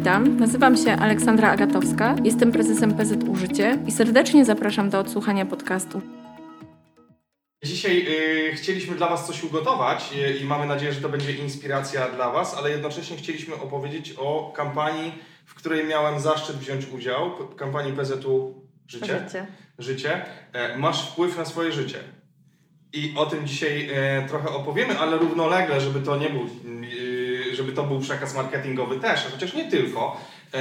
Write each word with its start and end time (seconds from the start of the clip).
Witam, 0.00 0.36
nazywam 0.36 0.76
się 0.76 0.92
Aleksandra 0.92 1.50
Agatowska, 1.50 2.16
jestem 2.24 2.52
prezesem 2.52 2.94
PZU 2.94 3.36
Życie 3.36 3.78
i 3.86 3.92
serdecznie 3.92 4.44
zapraszam 4.44 4.90
do 4.90 4.98
odsłuchania 4.98 5.46
podcastu. 5.46 6.02
Dzisiaj 7.64 8.06
y, 8.48 8.52
chcieliśmy 8.54 8.96
dla 8.96 9.08
Was 9.08 9.26
coś 9.26 9.44
ugotować 9.44 10.10
y, 10.16 10.36
i 10.36 10.44
mamy 10.44 10.66
nadzieję, 10.66 10.92
że 10.92 11.00
to 11.00 11.08
będzie 11.08 11.32
inspiracja 11.32 12.08
dla 12.08 12.30
Was, 12.30 12.54
ale 12.54 12.70
jednocześnie 12.70 13.16
chcieliśmy 13.16 13.54
opowiedzieć 13.54 14.14
o 14.18 14.52
kampanii, 14.56 15.12
w 15.46 15.54
której 15.54 15.86
miałem 15.86 16.20
zaszczyt 16.20 16.56
wziąć 16.56 16.86
udział, 16.88 17.32
kampanii 17.56 17.92
PZU 17.92 18.54
Życie. 18.86 19.20
Życie. 19.24 19.46
Życie. 19.78 20.24
E, 20.52 20.78
masz 20.78 21.10
wpływ 21.10 21.38
na 21.38 21.44
swoje 21.44 21.72
życie. 21.72 21.98
I 22.92 23.14
o 23.16 23.26
tym 23.26 23.46
dzisiaj 23.46 23.90
e, 23.92 24.28
trochę 24.28 24.48
opowiemy, 24.48 24.98
ale 24.98 25.18
równolegle, 25.18 25.80
żeby 25.80 26.00
to 26.00 26.16
nie 26.16 26.30
był, 26.30 26.42
y, 26.42 26.99
żeby 27.60 27.72
to 27.72 27.82
był 27.82 28.00
przekaz 28.00 28.34
marketingowy 28.34 29.00
też, 29.00 29.26
chociaż 29.32 29.54
nie 29.54 29.70
tylko. 29.70 30.20
E, 30.54 30.58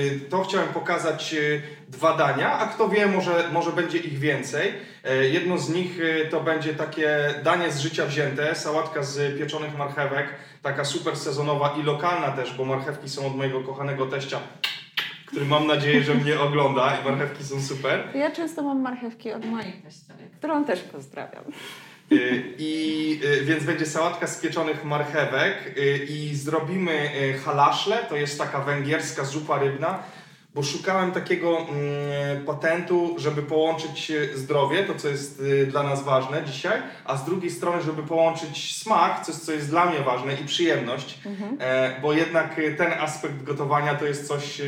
y, 0.00 0.20
to 0.30 0.42
chciałem 0.42 0.68
pokazać 0.68 1.34
y, 1.34 1.62
dwa 1.88 2.16
dania, 2.16 2.58
a 2.58 2.66
kto 2.66 2.88
wie, 2.88 3.06
może, 3.06 3.48
może 3.52 3.72
będzie 3.72 3.98
ich 3.98 4.18
więcej. 4.18 4.72
E, 5.04 5.28
jedno 5.28 5.58
z 5.58 5.70
nich 5.70 5.98
to 6.30 6.40
będzie 6.40 6.74
takie 6.74 7.34
danie 7.44 7.72
z 7.72 7.80
życia 7.80 8.06
wzięte, 8.06 8.54
sałatka 8.54 9.02
z 9.02 9.38
pieczonych 9.38 9.78
marchewek, 9.78 10.28
taka 10.62 10.84
super 10.84 11.16
sezonowa 11.16 11.76
i 11.80 11.82
lokalna 11.82 12.32
też, 12.32 12.54
bo 12.54 12.64
marchewki 12.64 13.08
są 13.08 13.26
od 13.26 13.36
mojego 13.36 13.60
kochanego 13.60 14.06
teścia, 14.06 14.38
który 15.26 15.44
mam 15.44 15.66
nadzieję, 15.66 16.02
że 16.02 16.14
mnie 16.14 16.40
ogląda 16.40 16.96
i 17.00 17.04
marchewki 17.04 17.44
są 17.44 17.62
super. 17.62 18.08
Ja 18.14 18.30
często 18.30 18.62
mam 18.62 18.80
marchewki 18.80 19.32
od 19.32 19.44
moich 19.44 19.82
teściowych, 19.82 20.30
którą 20.38 20.64
też 20.64 20.80
pozdrawiam. 20.80 21.44
Y, 22.12 22.54
I 22.58 23.20
y, 23.24 23.44
więc 23.44 23.64
będzie 23.64 23.86
sałatka 23.86 24.26
z 24.26 24.40
pieczonych 24.40 24.84
marchewek 24.84 25.74
y, 25.78 26.06
i 26.08 26.34
zrobimy 26.34 27.10
halaszle, 27.44 27.96
to 28.08 28.16
jest 28.16 28.38
taka 28.38 28.60
węgierska 28.60 29.24
zupa 29.24 29.58
rybna, 29.58 30.02
bo 30.54 30.62
szukałem 30.62 31.12
takiego 31.12 31.58
mm, 31.58 32.44
patentu, 32.46 33.14
żeby 33.18 33.42
połączyć 33.42 34.12
zdrowie, 34.34 34.84
to 34.84 34.94
co 34.94 35.08
jest 35.08 35.42
dla 35.66 35.82
nas 35.82 36.04
ważne 36.04 36.44
dzisiaj, 36.44 36.82
a 37.04 37.16
z 37.16 37.24
drugiej 37.24 37.50
strony, 37.50 37.82
żeby 37.82 38.02
połączyć 38.02 38.76
smak, 38.76 39.26
coś 39.26 39.34
co 39.34 39.52
jest 39.52 39.70
dla 39.70 39.86
mnie 39.86 39.98
ważne 39.98 40.34
i 40.34 40.44
przyjemność, 40.44 41.18
e, 41.60 42.00
bo 42.02 42.12
jednak 42.12 42.60
ten 42.78 42.92
aspekt 42.92 43.42
gotowania 43.42 43.94
to 43.94 44.06
jest 44.06 44.28
coś, 44.28 44.62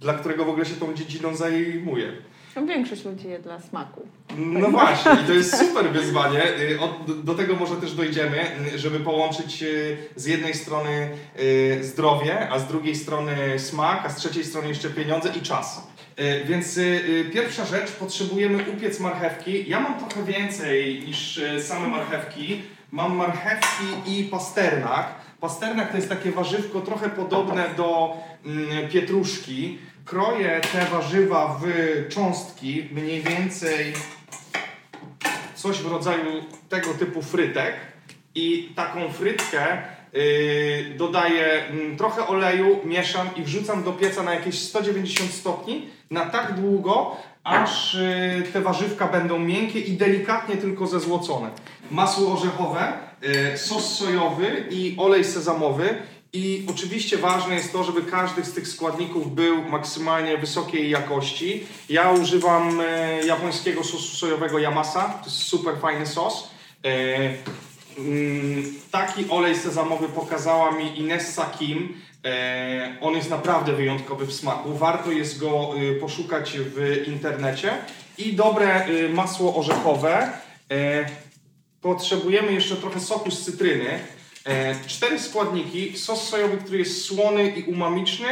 dla 0.00 0.14
którego 0.14 0.44
w 0.44 0.48
ogóle 0.48 0.66
się 0.66 0.74
tą 0.74 0.94
dziedziną 0.94 1.36
zajmuję. 1.36 2.12
Większość 2.64 3.04
ludzi 3.04 3.28
je 3.28 3.38
dla 3.38 3.60
smaku. 3.60 4.00
No 4.36 4.70
właśnie, 4.70 5.16
to 5.26 5.32
jest 5.32 5.58
super 5.58 5.90
wyzwanie. 5.90 6.44
Y, 6.44 6.78
Do 7.24 7.34
tego 7.34 7.56
może 7.56 7.76
też 7.76 7.94
dojdziemy, 7.94 8.46
y, 8.74 8.78
żeby 8.78 9.00
połączyć 9.00 9.62
y, 9.62 9.96
z 10.16 10.26
jednej 10.26 10.54
strony 10.54 11.08
zdrowie, 11.80 12.50
a 12.50 12.58
z 12.58 12.66
drugiej 12.68 12.96
strony 12.96 13.58
smak, 13.58 14.02
a 14.06 14.08
z 14.08 14.16
trzeciej 14.16 14.44
strony 14.44 14.68
jeszcze 14.68 14.90
pieniądze 14.90 15.30
i 15.38 15.40
czas. 15.40 15.88
Więc 16.44 16.80
pierwsza 17.32 17.64
rzecz, 17.64 17.92
potrzebujemy 17.92 18.64
upiec 18.76 19.00
marchewki. 19.00 19.70
Ja 19.70 19.80
mam 19.80 19.98
trochę 19.98 20.24
więcej 20.24 21.02
niż 21.06 21.40
same 21.60 21.88
marchewki. 21.88 22.62
Mam 22.92 23.16
marchewki 23.16 23.84
i 24.06 24.24
pasternak. 24.24 25.14
Pasternak 25.40 25.90
to 25.90 25.96
jest 25.96 26.08
takie 26.08 26.32
warzywko 26.32 26.80
trochę 26.80 27.10
podobne 27.10 27.64
do 27.76 28.16
mm, 28.44 28.88
pietruszki. 28.88 29.78
Kroję 30.06 30.60
te 30.72 30.84
warzywa 30.84 31.60
w 31.62 31.66
cząstki, 32.08 32.88
mniej 32.92 33.22
więcej 33.22 33.92
coś 35.54 35.78
w 35.78 35.92
rodzaju 35.92 36.44
tego 36.68 36.94
typu 36.94 37.22
frytek 37.22 37.74
i 38.34 38.72
taką 38.76 39.12
frytkę 39.12 39.82
yy, 40.12 40.94
dodaję 40.98 41.66
mm, 41.66 41.96
trochę 41.96 42.26
oleju, 42.26 42.80
mieszam 42.84 43.28
i 43.36 43.42
wrzucam 43.42 43.82
do 43.82 43.92
pieca 43.92 44.22
na 44.22 44.34
jakieś 44.34 44.58
190 44.58 45.30
stopni 45.30 45.88
na 46.10 46.26
tak 46.26 46.60
długo, 46.60 47.16
aż 47.44 47.94
yy, 47.94 48.42
te 48.52 48.60
warzywka 48.60 49.06
będą 49.06 49.38
miękkie 49.38 49.80
i 49.80 49.92
delikatnie 49.92 50.56
tylko 50.56 50.86
zezłocone. 50.86 51.50
Masło 51.90 52.32
orzechowe, 52.32 52.92
yy, 53.22 53.58
sos 53.58 53.98
sojowy 53.98 54.66
i 54.70 54.94
olej 54.98 55.24
sezamowy. 55.24 55.94
I 56.36 56.64
oczywiście 56.70 57.18
ważne 57.18 57.54
jest 57.54 57.72
to, 57.72 57.84
żeby 57.84 58.02
każdy 58.02 58.44
z 58.44 58.52
tych 58.52 58.68
składników 58.68 59.34
był 59.34 59.62
maksymalnie 59.62 60.38
wysokiej 60.38 60.90
jakości. 60.90 61.66
Ja 61.88 62.10
używam 62.10 62.80
e, 62.80 63.26
japońskiego 63.26 63.84
sosu 63.84 64.16
sojowego 64.16 64.58
Yamasa, 64.58 65.08
to 65.08 65.24
jest 65.24 65.36
super 65.36 65.74
fajny 65.80 66.06
sos. 66.06 66.50
E, 66.84 66.88
mm, 67.98 68.74
taki 68.90 69.28
olej 69.28 69.56
sezamowy 69.56 70.08
pokazała 70.08 70.70
mi 70.70 70.98
Inessa 70.98 71.44
Kim. 71.58 72.00
E, 72.24 72.96
on 73.00 73.14
jest 73.14 73.30
naprawdę 73.30 73.72
wyjątkowy 73.72 74.26
w 74.26 74.32
smaku. 74.32 74.74
Warto 74.74 75.12
jest 75.12 75.38
go 75.38 75.70
y, 75.80 75.94
poszukać 76.00 76.52
w 76.58 77.04
internecie. 77.08 77.72
I 78.18 78.32
dobre 78.32 78.88
y, 78.88 79.08
masło 79.08 79.56
orzechowe. 79.56 80.32
Potrzebujemy 81.80 82.52
jeszcze 82.52 82.76
trochę 82.76 83.00
soku 83.00 83.30
z 83.30 83.44
cytryny. 83.44 84.15
E, 84.46 84.74
Cztery 84.86 85.18
składniki. 85.18 85.98
Sos 85.98 86.28
sojowy, 86.28 86.56
który 86.56 86.78
jest 86.78 87.04
słony 87.04 87.48
i 87.50 87.62
umamiczny. 87.62 88.26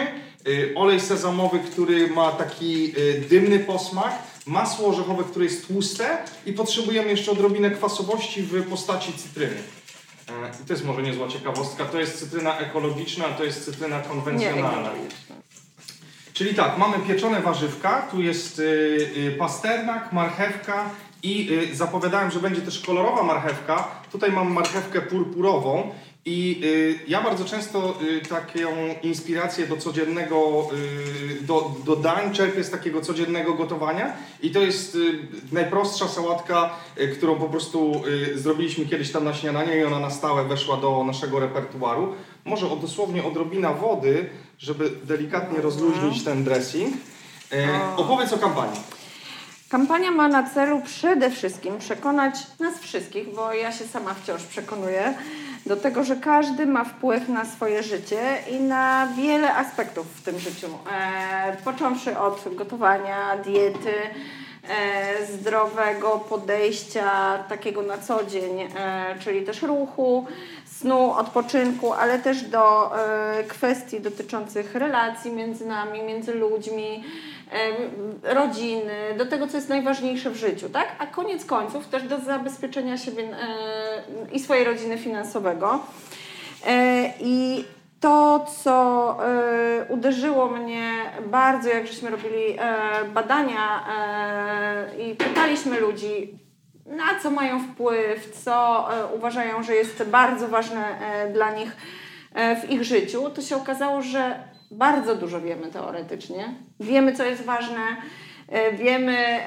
y, 0.48 0.72
Olej 0.76 1.00
sezamowy, 1.00 1.58
który 1.58 2.08
ma 2.08 2.32
taki 2.32 2.92
y, 2.98 3.20
dymny 3.30 3.58
posmak. 3.58 4.12
Masło 4.47 4.88
orzechowe, 4.88 5.25
które 5.25 5.44
jest 5.44 5.66
tłuste. 5.66 6.19
I 6.47 6.52
potrzebujemy 6.52 7.10
jeszcze 7.10 7.32
odrobinę 7.32 7.70
kwasowości 7.70 8.42
w 8.42 8.62
postaci 8.70 9.12
cytryny. 9.12 9.56
E, 10.28 10.32
I 10.62 10.66
to 10.66 10.72
jest 10.72 10.84
może 10.84 11.02
niezła 11.02 11.28
ciekawostka. 11.28 11.84
To 11.84 12.00
jest 12.00 12.19
cytryna 12.19 12.58
ekologiczna, 12.58 13.25
a 13.26 13.32
to 13.32 13.44
jest 13.44 13.64
cytryna 13.64 14.00
konwencjonalna. 14.00 14.91
Czyli 16.32 16.54
tak, 16.54 16.78
mamy 16.78 16.98
pieczone 17.06 17.41
warzywka, 17.42 18.08
tu 18.10 18.22
jest 18.22 18.62
pasternak, 19.38 20.12
marchewka 20.12 20.91
i 21.25 21.49
y, 21.73 21.77
zapowiadałem, 21.77 22.31
że 22.31 22.41
będzie 22.41 22.61
też 22.61 22.81
kolorowa 22.81 23.23
marchewka. 23.23 23.89
Tutaj 24.12 24.33
mam 24.33 24.53
marchewkę 24.53 25.01
purpurową 25.01 25.91
i 26.25 26.61
y, 26.65 26.99
ja 27.09 27.23
bardzo 27.23 27.45
często 27.45 27.95
y, 28.03 28.21
taką 28.21 28.69
inspirację 29.03 29.67
do 29.67 29.77
codziennego, 29.77 30.69
do, 31.41 31.71
do 31.85 31.97
dań 31.97 32.35
czerpię 32.35 32.65
z 32.65 32.71
takiego 32.71 33.01
codziennego 33.01 33.55
gotowania 33.55 34.12
i 34.43 34.51
to 34.51 34.61
jest 34.61 34.99
najprostsza 35.53 36.09
sałatka, 36.09 36.71
którą 37.17 37.37
po 37.37 37.49
prostu 37.49 38.03
zrobiliśmy 38.35 38.87
kiedyś 38.87 39.12
tam 39.12 39.25
na 39.25 39.35
śniadanie 39.35 39.77
i 39.77 39.85
ona 39.85 39.99
na 39.99 40.11
stałe 40.11 40.45
weszła 40.45 40.77
do 40.77 41.05
naszego 41.05 41.41
repertuaru. 41.41 42.15
Może 42.45 42.71
o, 42.71 42.77
dosłownie 42.77 43.25
odrobina 43.25 43.73
wody, 43.73 44.31
żeby 44.59 44.91
delikatnie 45.05 45.61
rozluźnić 45.61 46.25
ten 46.25 46.45
dressing. 46.45 46.95
E, 47.53 47.97
opowiedz 47.97 48.33
o 48.33 48.39
kampanii. 48.39 48.81
Kampania 49.69 50.10
ma 50.10 50.28
na 50.28 50.50
celu 50.50 50.80
przede 50.80 51.30
wszystkim 51.30 51.78
przekonać 51.78 52.34
nas 52.60 52.78
wszystkich, 52.78 53.34
bo 53.34 53.52
ja 53.52 53.72
się 53.72 53.84
sama 53.84 54.14
wciąż 54.14 54.42
przekonuję, 54.42 55.14
do 55.66 55.76
tego, 55.76 56.04
że 56.04 56.16
każdy 56.16 56.66
ma 56.66 56.84
wpływ 56.84 57.28
na 57.28 57.44
swoje 57.44 57.82
życie 57.82 58.38
i 58.50 58.60
na 58.60 59.08
wiele 59.16 59.54
aspektów 59.54 60.06
w 60.16 60.22
tym 60.22 60.38
życiu. 60.38 60.69
E, 60.92 61.56
począwszy 61.64 62.19
od 62.19 62.54
gotowania, 62.54 63.36
diety, 63.44 63.94
e, 64.69 65.26
zdrowego 65.26 66.10
podejścia 66.28 67.38
takiego 67.48 67.82
na 67.82 67.98
co 67.98 68.25
dzień, 68.25 68.60
e, 68.60 68.69
czyli 69.20 69.42
też 69.42 69.62
ruchu, 69.62 70.26
snu, 70.84 71.12
odpoczynku, 71.12 71.93
ale 71.93 72.19
też 72.19 72.43
do 72.43 72.91
e, 72.99 73.45
kwestii 73.45 74.00
dotyczących 74.00 74.75
relacji 74.75 75.33
między 75.33 75.67
nami, 75.67 76.03
między 76.03 76.34
ludźmi, 76.34 77.05
e, 78.25 78.34
rodziny, 78.34 78.94
do 79.19 79.27
tego, 79.27 79.47
co 79.47 79.56
jest 79.56 79.69
najważniejsze 79.69 80.31
w 80.31 80.37
życiu, 80.37 80.69
tak? 80.69 80.97
A 80.99 81.06
koniec 81.06 81.44
końców 81.44 81.87
też 81.89 82.03
do 82.03 82.21
zabezpieczenia 82.21 82.99
siebie 82.99 83.23
e, 83.23 84.33
i 84.33 84.41
swojej 84.41 84.65
rodziny 84.65 84.99
finansowego. 84.99 85.78
I 87.21 87.65
to, 88.00 88.47
co 88.62 89.17
uderzyło 89.89 90.49
mnie 90.49 90.91
bardzo, 91.26 91.69
jak 91.69 91.87
żeśmy 91.87 92.11
robili 92.11 92.58
badania 93.14 93.85
i 94.99 95.14
pytaliśmy 95.14 95.81
ludzi, 95.81 96.38
na 96.86 97.20
co 97.22 97.31
mają 97.31 97.60
wpływ, 97.60 98.42
co 98.44 98.86
e, 98.94 99.06
uważają, 99.06 99.62
że 99.62 99.75
jest 99.75 100.04
bardzo 100.04 100.48
ważne 100.48 101.00
e, 101.00 101.32
dla 101.32 101.50
nich 101.50 101.76
e, 102.34 102.56
w 102.60 102.70
ich 102.70 102.84
życiu, 102.84 103.31
to 103.31 103.42
się 103.42 103.56
okazało, 103.56 104.02
że 104.02 104.38
bardzo 104.70 105.14
dużo 105.14 105.40
wiemy 105.40 105.66
teoretycznie. 105.66 106.54
Wiemy, 106.81 107.12
co 107.12 107.25
jest 107.25 107.44
ważne, 107.44 107.96
wiemy, 108.72 109.38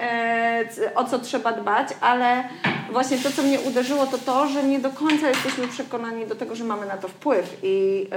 o 0.96 1.04
co 1.06 1.20
trzeba 1.20 1.52
dbać, 1.52 1.88
ale 2.02 2.44
właśnie 2.92 3.18
to, 3.18 3.32
co 3.32 3.44
mnie 3.44 3.60
uderzyło, 3.60 4.06
to 4.06 4.18
to, 4.18 4.48
że 4.48 4.64
nie 4.64 4.80
do 4.80 4.90
końca 4.90 5.28
jesteśmy 5.28 5.68
przekonani 5.68 6.28
do 6.28 6.36
tego, 6.36 6.56
że 6.56 6.64
mamy 6.64 6.86
na 6.86 6.98
to 6.98 7.08
wpływ 7.08 7.58
i, 7.64 8.08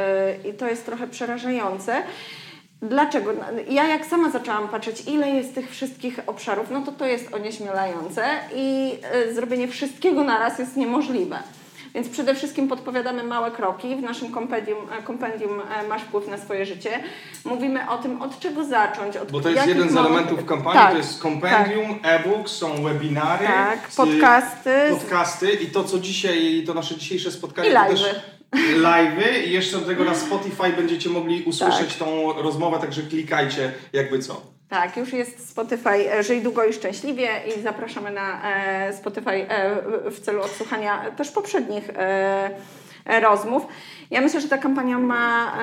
i 0.48 0.54
to 0.54 0.68
jest 0.68 0.86
trochę 0.86 1.06
przerażające. 1.06 2.02
Dlaczego? 2.82 3.30
Ja 3.68 3.88
jak 3.88 4.06
sama 4.06 4.30
zaczęłam 4.30 4.68
patrzeć, 4.68 5.02
ile 5.08 5.30
jest 5.30 5.54
tych 5.54 5.70
wszystkich 5.70 6.20
obszarów, 6.26 6.66
no 6.70 6.82
to 6.82 6.92
to 6.92 7.06
jest 7.06 7.34
onieśmielające 7.34 8.24
i 8.54 8.92
y, 9.28 9.34
zrobienie 9.34 9.68
wszystkiego 9.68 10.24
naraz 10.24 10.58
jest 10.58 10.76
niemożliwe. 10.76 11.38
Więc 11.94 12.08
przede 12.08 12.34
wszystkim 12.34 12.68
podpowiadamy 12.68 13.22
małe 13.22 13.50
kroki. 13.50 13.96
W 13.96 14.02
naszym 14.02 14.32
kompendium, 14.32 14.78
e, 14.98 15.02
kompendium 15.02 15.60
e, 15.60 15.88
Masz 15.88 16.02
wpływ 16.02 16.28
na 16.28 16.38
swoje 16.38 16.66
życie. 16.66 16.90
Mówimy 17.44 17.90
o 17.90 17.98
tym, 17.98 18.22
od 18.22 18.38
czego 18.40 18.64
zacząć. 18.64 19.16
Od 19.16 19.30
Bo 19.32 19.40
to 19.40 19.48
jest 19.50 19.66
jeden 19.66 19.88
z 19.90 19.92
małych- 19.92 20.10
elementów 20.10 20.44
kampanii, 20.46 20.80
Tak, 20.80 20.90
to 20.92 20.96
jest 20.98 21.20
kompendium, 21.22 21.98
e-book, 22.02 22.48
są 22.48 22.82
webinary, 22.84 23.46
Tak, 23.46 23.88
podcasty. 23.96 24.70
podcasty 24.90 25.52
i 25.52 25.66
to 25.66 25.84
co 25.84 25.98
dzisiaj, 25.98 26.64
to 26.66 26.74
nasze 26.74 26.96
dzisiejsze 26.96 27.30
spotkanie 27.30 27.68
I 27.68 27.72
live'y. 27.72 28.14
Live'y 28.56 29.44
i 29.46 29.50
jeszcze 29.52 29.78
do 29.78 29.86
tego 29.86 30.04
na 30.04 30.14
Spotify 30.14 30.72
będziecie 30.76 31.10
mogli 31.10 31.42
usłyszeć 31.42 31.88
Tak. 31.96 32.08
tą 32.08 32.32
rozmowę, 32.42 32.78
także 32.78 33.02
klikajcie 33.02 33.72
jakby 33.92 34.18
co. 34.18 34.42
Tak, 34.68 34.96
już 34.96 35.12
jest 35.12 35.48
Spotify 35.50 36.12
e, 36.12 36.22
Żyj 36.22 36.42
długo 36.42 36.64
i 36.64 36.72
szczęśliwie 36.72 37.28
i 37.56 37.60
zapraszamy 37.62 38.10
na 38.10 38.42
e, 38.56 38.92
Spotify 38.92 39.30
e, 39.48 39.76
w- 40.10 40.20
celu 40.20 40.42
odsłuchania 40.42 41.10
też 41.10 41.30
poprzednich 41.30 41.88
rozmów. 43.20 43.62
Ja 44.10 44.20
myślę, 44.20 44.40
że 44.40 44.48
ta 44.48 44.58
kampania 44.58 44.98
ma... 44.98 45.58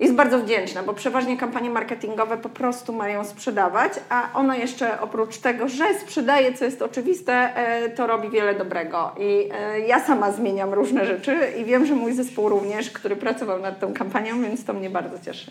Jest 0.00 0.14
bardzo 0.14 0.38
wdzięczna, 0.38 0.82
bo 0.82 0.94
przeważnie 0.94 1.36
kampanie 1.36 1.70
marketingowe 1.70 2.38
po 2.38 2.48
prostu 2.48 2.92
mają 2.92 3.24
sprzedawać, 3.24 3.92
a 4.08 4.30
ona 4.34 4.56
jeszcze 4.56 5.00
oprócz 5.00 5.38
tego, 5.38 5.68
że 5.68 5.84
sprzedaje, 6.00 6.52
co 6.52 6.64
jest 6.64 6.82
oczywiste, 6.82 7.32
e, 7.32 7.90
to 7.90 8.06
robi 8.06 8.30
wiele 8.30 8.54
dobrego. 8.54 9.12
I 9.18 9.48
e, 9.52 9.80
ja 9.80 10.06
sama 10.06 10.32
zmieniam 10.32 10.74
różne 10.74 11.06
rzeczy 11.06 11.36
i 11.60 11.64
wiem, 11.64 11.86
że 11.86 11.94
mój 11.94 12.12
zespół 12.12 12.48
również, 12.48 12.90
który 12.90 13.16
pracował 13.16 13.62
nad 13.62 13.80
tą 13.80 13.94
kampanią, 13.94 14.42
więc 14.42 14.64
to 14.64 14.72
mnie 14.72 14.90
bardzo 14.90 15.18
cieszy. 15.24 15.50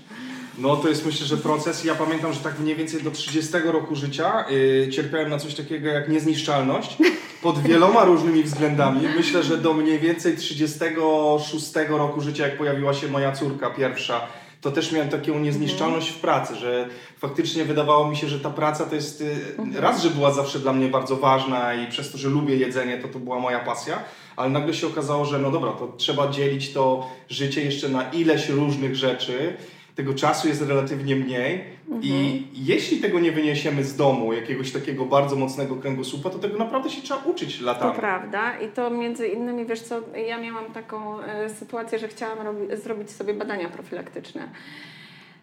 No 0.58 0.76
to 0.76 0.90
jest 0.90 1.06
myślę, 1.06 1.26
że 1.26 1.38
proces. 1.38 1.84
Ja 1.84 1.96
pamiętam, 1.96 2.34
że 2.34 2.40
tak 2.40 2.60
mniej 2.60 2.76
więcej 2.76 3.02
do 3.02 3.12
30 3.12 3.54
roku 3.66 3.96
życia 3.96 4.46
yy, 4.50 4.90
cierpiałem 4.92 5.30
na 5.30 5.38
coś 5.38 5.56
takiego 5.56 5.90
jak 5.90 6.10
niezniszczalność 6.10 6.98
pod 7.42 7.60
wieloma 7.60 8.04
różnymi 8.06 8.44
względami. 8.44 9.02
Myślę, 9.18 9.44
że 9.44 9.58
do 9.58 9.74
mniej 9.74 10.00
więcej 10.00 10.38
36 10.38 11.72
roku 11.90 12.22
życia, 12.22 12.48
jak 12.48 12.58
pojawiła 12.58 12.94
się 12.94 13.08
moja 13.08 13.32
córka 13.32 13.70
pierwsza, 13.70 14.22
to 14.62 14.72
też 14.72 14.92
miałem 14.92 15.10
taką 15.10 15.40
niezniszczalność 15.40 16.10
w 16.10 16.20
pracy, 16.20 16.56
że 16.56 16.90
faktycznie 17.18 17.66
wydawało 17.66 18.10
mi 18.10 18.18
się, 18.18 18.28
że 18.28 18.40
ta 18.40 18.50
praca 18.50 18.86
to 18.86 18.96
jest 18.96 19.22
yy, 19.22 19.82
raz, 19.82 20.04
że 20.04 20.10
była 20.10 20.32
zawsze 20.32 20.60
dla 20.60 20.74
mnie 20.74 20.88
bardzo 20.88 21.16
ważna 21.16 21.74
i 21.74 21.88
przez 21.88 22.12
to, 22.12 22.18
że 22.18 22.30
lubię 22.30 22.56
jedzenie, 22.56 22.98
to 22.98 23.08
to 23.08 23.20
była 23.20 23.40
moja 23.40 23.60
pasja, 23.60 24.04
ale 24.36 24.50
nagle 24.50 24.74
się 24.74 24.88
okazało, 24.88 25.26
że 25.26 25.40
no 25.40 25.52
dobra, 25.52 25.72
to 25.72 25.94
trzeba 25.98 26.28
dzielić 26.28 26.74
to 26.74 27.10
życie 27.30 27.66
jeszcze 27.66 27.90
na 27.90 28.12
ileś 28.12 28.50
różnych 28.50 28.96
rzeczy 28.96 29.58
tego 30.00 30.14
czasu 30.14 30.48
jest 30.48 30.62
relatywnie 30.62 31.16
mniej 31.16 31.64
i 32.02 32.44
jeśli 32.54 32.98
tego 32.98 33.20
nie 33.20 33.32
wyniesiemy 33.32 33.84
z 33.84 33.96
domu, 33.96 34.34
jakiegoś 34.34 34.72
takiego 34.72 35.06
bardzo 35.06 35.36
mocnego 35.36 35.76
kręgosłupa, 35.76 36.30
to 36.30 36.40
tego 36.40 36.58
naprawdę 36.58 36.90
się 36.90 37.02
trzeba 37.02 37.22
uczyć 37.24 37.60
To 37.60 37.66
latami. 37.66 37.96
prawda 37.96 38.60
i 38.60 38.68
to 38.68 38.90
między 38.90 39.28
innymi, 39.28 39.66
wiesz 39.66 39.82
co, 39.82 40.02
ja 40.28 40.38
miałam 40.42 40.66
taką 40.74 41.20
e, 41.22 41.50
sytuację, 41.50 42.00
że 42.00 42.08
chciałam 42.08 42.38
robi- 42.38 42.78
zrobić 42.78 43.12
sobie 43.12 43.34
badania 43.34 43.70
profilaktyczne. 43.70 44.50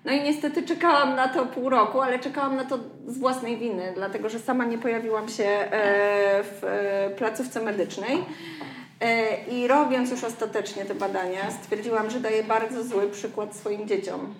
No 0.04 0.12
i 0.12 0.22
niestety 0.22 0.62
czekałam 0.62 1.16
na 1.16 1.28
to 1.28 1.46
pół 1.46 1.68
roku, 1.70 2.00
ale 2.00 2.18
czekałam 2.18 2.56
na 2.56 2.64
to 2.64 2.78
z 3.06 3.18
własnej 3.18 3.56
winy, 3.56 3.92
dlatego 3.94 4.28
że 4.28 4.38
sama 4.38 4.64
nie 4.64 4.78
pojawiłam 4.78 5.28
się 5.28 5.44
e, 5.44 5.68
w 6.44 6.64
e, 6.64 7.10
placówce 7.18 7.62
medycznej. 7.62 8.18
I 9.50 9.66
robiąc 9.68 10.10
już 10.10 10.24
ostatecznie 10.24 10.84
te 10.84 10.94
badania, 10.94 11.50
stwierdziłam, 11.50 12.10
że 12.10 12.20
daję 12.20 12.42
bardzo 12.42 12.84
zły 12.84 13.08
przykład 13.08 13.56
swoim 13.56 13.88
dzieciom. 13.88 14.34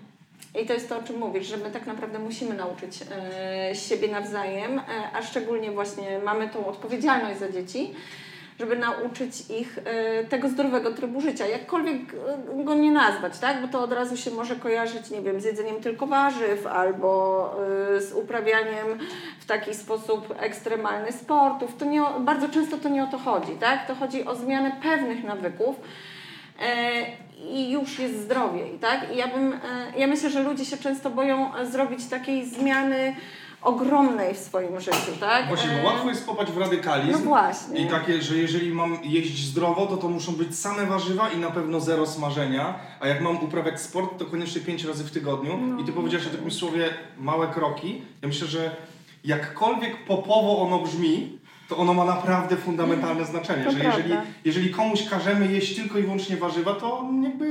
I 0.62 0.66
to 0.66 0.72
jest 0.72 0.88
to, 0.88 0.98
o 0.98 1.02
czym 1.02 1.18
mówisz, 1.18 1.46
że 1.46 1.56
my 1.56 1.70
tak 1.70 1.86
naprawdę 1.86 2.18
musimy 2.18 2.54
nauczyć 2.54 2.98
e, 3.02 3.74
siebie 3.74 4.08
nawzajem, 4.08 4.78
e, 4.78 4.82
a 5.14 5.22
szczególnie 5.22 5.70
właśnie 5.70 6.18
mamy 6.24 6.48
tą 6.48 6.66
odpowiedzialność 6.66 7.40
za 7.40 7.52
dzieci, 7.52 7.94
żeby 8.60 8.76
nauczyć 8.76 9.50
ich 9.50 9.78
e, 9.78 10.24
tego 10.24 10.48
zdrowego 10.48 10.92
trybu 10.92 11.20
życia, 11.20 11.46
jakkolwiek 11.46 11.96
go 12.64 12.74
nie 12.74 12.90
nazwać, 12.90 13.38
tak? 13.38 13.62
Bo 13.62 13.68
to 13.68 13.80
od 13.80 13.92
razu 13.92 14.16
się 14.16 14.30
może 14.30 14.56
kojarzyć, 14.56 15.10
nie 15.10 15.22
wiem, 15.22 15.40
z 15.40 15.44
jedzeniem 15.44 15.80
tylko 15.80 16.06
warzyw 16.06 16.66
albo 16.66 17.50
z 17.98 18.12
uprawianiem 18.12 18.98
w 19.40 19.46
taki 19.46 19.74
sposób 19.74 20.34
ekstremalny 20.38 21.12
sportów. 21.12 21.76
To 21.76 21.84
nie, 21.84 22.02
bardzo 22.20 22.48
często 22.48 22.76
to 22.76 22.88
nie 22.88 23.04
o 23.04 23.06
to 23.06 23.18
chodzi, 23.18 23.52
tak? 23.52 23.86
To 23.86 23.94
chodzi 23.94 24.24
o 24.24 24.34
zmianę 24.34 24.72
pewnych 24.82 25.24
nawyków. 25.24 25.76
E, 27.36 27.48
i 27.50 27.70
już 27.70 27.98
jest 27.98 28.20
zdrowiej, 28.22 28.78
tak? 28.80 29.14
I 29.14 29.16
ja 29.16 29.28
bym, 29.28 29.52
e, 29.52 29.58
ja 29.98 30.06
myślę, 30.06 30.30
że 30.30 30.42
ludzie 30.42 30.64
się 30.64 30.76
często 30.76 31.10
boją 31.10 31.54
e, 31.54 31.66
zrobić 31.66 32.06
takiej 32.06 32.46
zmiany 32.46 33.16
ogromnej 33.62 34.34
w 34.34 34.38
swoim 34.38 34.80
życiu, 34.80 35.12
tak? 35.20 35.48
Właśnie, 35.48 35.70
E, 35.70 35.82
bo 35.82 35.88
łatwo 35.88 36.08
jest 36.08 36.26
popaść 36.26 36.52
w 36.52 36.58
radykalizm. 36.58 37.12
No 37.12 37.18
właśnie. 37.18 37.80
I 37.80 37.86
takie, 37.88 38.22
że 38.22 38.36
jeżeli 38.36 38.72
mam 38.72 38.98
jeść 39.02 39.44
zdrowo, 39.46 39.86
to 39.86 39.96
to 39.96 40.08
muszą 40.08 40.32
być 40.32 40.58
same 40.58 40.86
warzywa 40.86 41.28
i 41.28 41.38
na 41.38 41.50
pewno 41.50 41.80
zero 41.80 42.06
smażenia, 42.06 42.74
a 43.00 43.08
jak 43.08 43.20
mam 43.20 43.44
uprawiać 43.44 43.80
sport, 43.80 44.18
to 44.18 44.24
koniecznie 44.24 44.60
pięć 44.60 44.84
razy 44.84 45.04
w 45.04 45.10
tygodniu. 45.10 45.56
No. 45.56 45.80
I 45.80 45.84
ty 45.84 45.92
powiedziałeś 45.92 46.26
o 46.26 46.30
takim 46.30 46.50
słowie 46.50 46.88
małe 47.18 47.48
kroki. 47.48 48.02
Ja 48.22 48.28
myślę, 48.28 48.46
że 48.46 48.76
jakkolwiek 49.24 50.04
popowo 50.04 50.58
ono 50.62 50.78
brzmi, 50.78 51.38
to 51.68 51.76
ono 51.76 51.94
ma 51.94 52.04
naprawdę 52.04 52.56
fundamentalne 52.56 53.24
znaczenie, 53.24 53.64
To 53.64 53.70
że 53.70 53.78
jeżeli, 53.78 54.10
prawda. 54.10 54.30
jeżeli 54.44 54.70
komuś 54.70 55.08
każemy 55.08 55.52
jeść 55.52 55.76
tylko 55.76 55.98
i 55.98 56.02
wyłącznie 56.02 56.36
warzywa, 56.36 56.74
to 56.74 57.10
jakby 57.22 57.46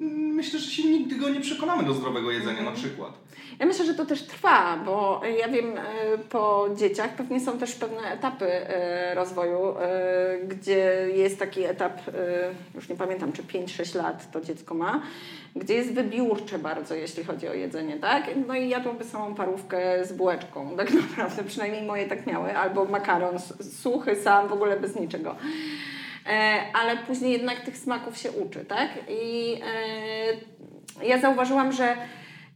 mm, 0.00 0.34
myślę, 0.34 0.58
że 0.60 0.70
się 0.70 0.88
nigdy 0.88 1.16
go 1.16 1.28
nie 1.28 1.40
przekonamy 1.40 1.82
do 1.82 1.94
zdrowego 1.94 2.30
jedzenia 2.30 2.62
na 2.62 2.72
przykład. 2.72 3.12
Ja 3.58 3.66
myślę, 3.66 3.84
że 3.86 3.94
to 3.94 4.06
też 4.06 4.22
trwa, 4.22 4.76
bo 4.84 5.20
ja 5.40 5.48
wiem 5.48 5.76
e, 5.76 5.82
po 6.18 6.68
dzieciach 6.76 7.14
pewnie 7.14 7.40
są 7.40 7.58
też 7.58 7.74
pewne 7.74 8.00
etapy 8.12 8.46
e, 8.46 9.14
rozwoju, 9.14 9.78
e, 9.78 10.38
gdzie 10.48 11.08
jest 11.14 11.38
taki 11.38 11.64
etap, 11.64 12.00
już 12.74 12.88
nie 12.88 12.96
pamiętam 12.96 13.32
czy 13.32 13.42
5-6 13.42 13.96
lat 13.96 14.30
to 14.32 14.40
dziecko 14.40 14.74
ma, 14.74 15.02
gdzie 15.56 15.74
jest 15.74 15.92
wybiórcze 15.92 16.58
bardzo, 16.58 16.94
jeśli 16.94 17.24
chodzi 17.24 17.48
o 17.48 17.54
jedzenie, 17.54 17.96
tak? 17.96 18.24
No 18.46 18.54
i 18.54 18.68
jadłoby 18.68 19.04
samą 19.04 19.34
parówkę 19.34 20.04
z 20.04 20.12
bułeczką, 20.12 20.70
tak 20.76 20.90
naprawdę, 20.90 21.44
przynajmniej 21.44 21.82
moje 21.82 22.06
tak 22.06 22.26
miały, 22.26 22.56
albo 22.56 22.84
makaron 22.84 23.38
suchy 23.82 24.16
sam, 24.16 24.48
w 24.48 24.52
ogóle 24.52 24.80
bez 24.80 24.96
niczego. 25.00 25.36
E, 26.26 26.60
ale 26.74 26.96
później 26.96 27.32
jednak 27.32 27.60
tych 27.60 27.78
smaków 27.78 28.18
się 28.18 28.32
uczy, 28.32 28.64
tak? 28.64 28.88
I 29.08 29.54
e, 31.02 31.06
ja 31.06 31.18
zauważyłam, 31.18 31.72
że 31.72 31.96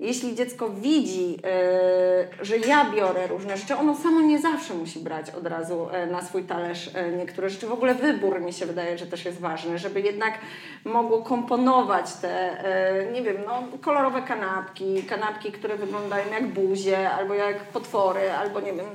jeśli 0.02 0.34
dziecko 0.34 0.70
widzi, 0.70 1.38
e, 1.44 2.44
że 2.44 2.58
ja 2.58 2.90
biorę 2.90 3.26
różne 3.26 3.56
rzeczy, 3.56 3.76
ono 3.76 3.96
samo 3.96 4.20
nie 4.20 4.38
zawsze 4.38 4.74
musi 4.74 4.98
brać 4.98 5.30
od 5.30 5.46
razu 5.46 5.88
e, 5.92 6.06
na 6.06 6.22
swój 6.22 6.44
talerz 6.44 6.90
e, 6.94 7.12
niektóre 7.12 7.50
rzeczy. 7.50 7.66
W 7.66 7.72
ogóle 7.72 7.94
wybór 7.94 8.40
mi 8.40 8.52
się 8.52 8.66
wydaje, 8.66 8.98
że 8.98 9.06
też 9.06 9.24
jest 9.24 9.40
ważny, 9.40 9.78
żeby 9.78 10.00
jednak 10.00 10.38
mogło 10.84 11.22
komponować 11.22 12.14
te, 12.14 12.64
e, 12.64 13.12
nie 13.12 13.22
wiem, 13.22 13.36
no, 13.46 13.62
kolorowe 13.80 14.22
kanapki, 14.22 15.02
kanapki, 15.02 15.52
które 15.52 15.76
wyglądają 15.76 16.30
jak 16.30 16.46
buzie, 16.46 17.10
albo 17.10 17.34
jak 17.34 17.64
potwory, 17.64 18.32
albo 18.32 18.60
nie 18.60 18.72
wiem, 18.72 18.86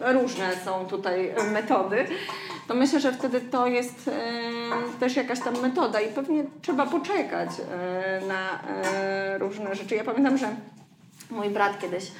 różne 0.00 0.56
są 0.64 0.86
tutaj 0.86 1.34
metody. 1.52 2.06
To 2.68 2.74
myślę, 2.74 3.00
że 3.00 3.12
wtedy 3.12 3.40
to 3.40 3.66
jest 3.66 4.10
też 5.00 5.16
jakaś 5.16 5.40
tam 5.40 5.60
metoda 5.60 6.00
i 6.00 6.08
pewnie 6.08 6.44
trzeba 6.62 6.86
poczekać 6.86 7.50
e, 7.50 8.20
na 8.26 8.62
e, 8.62 9.38
różne 9.38 9.74
rzeczy. 9.74 9.94
Ja 9.94 10.04
pamiętam, 10.04 10.38
że 10.38 10.56
mój 11.30 11.50
brat 11.50 11.80
kiedyś 11.80 12.12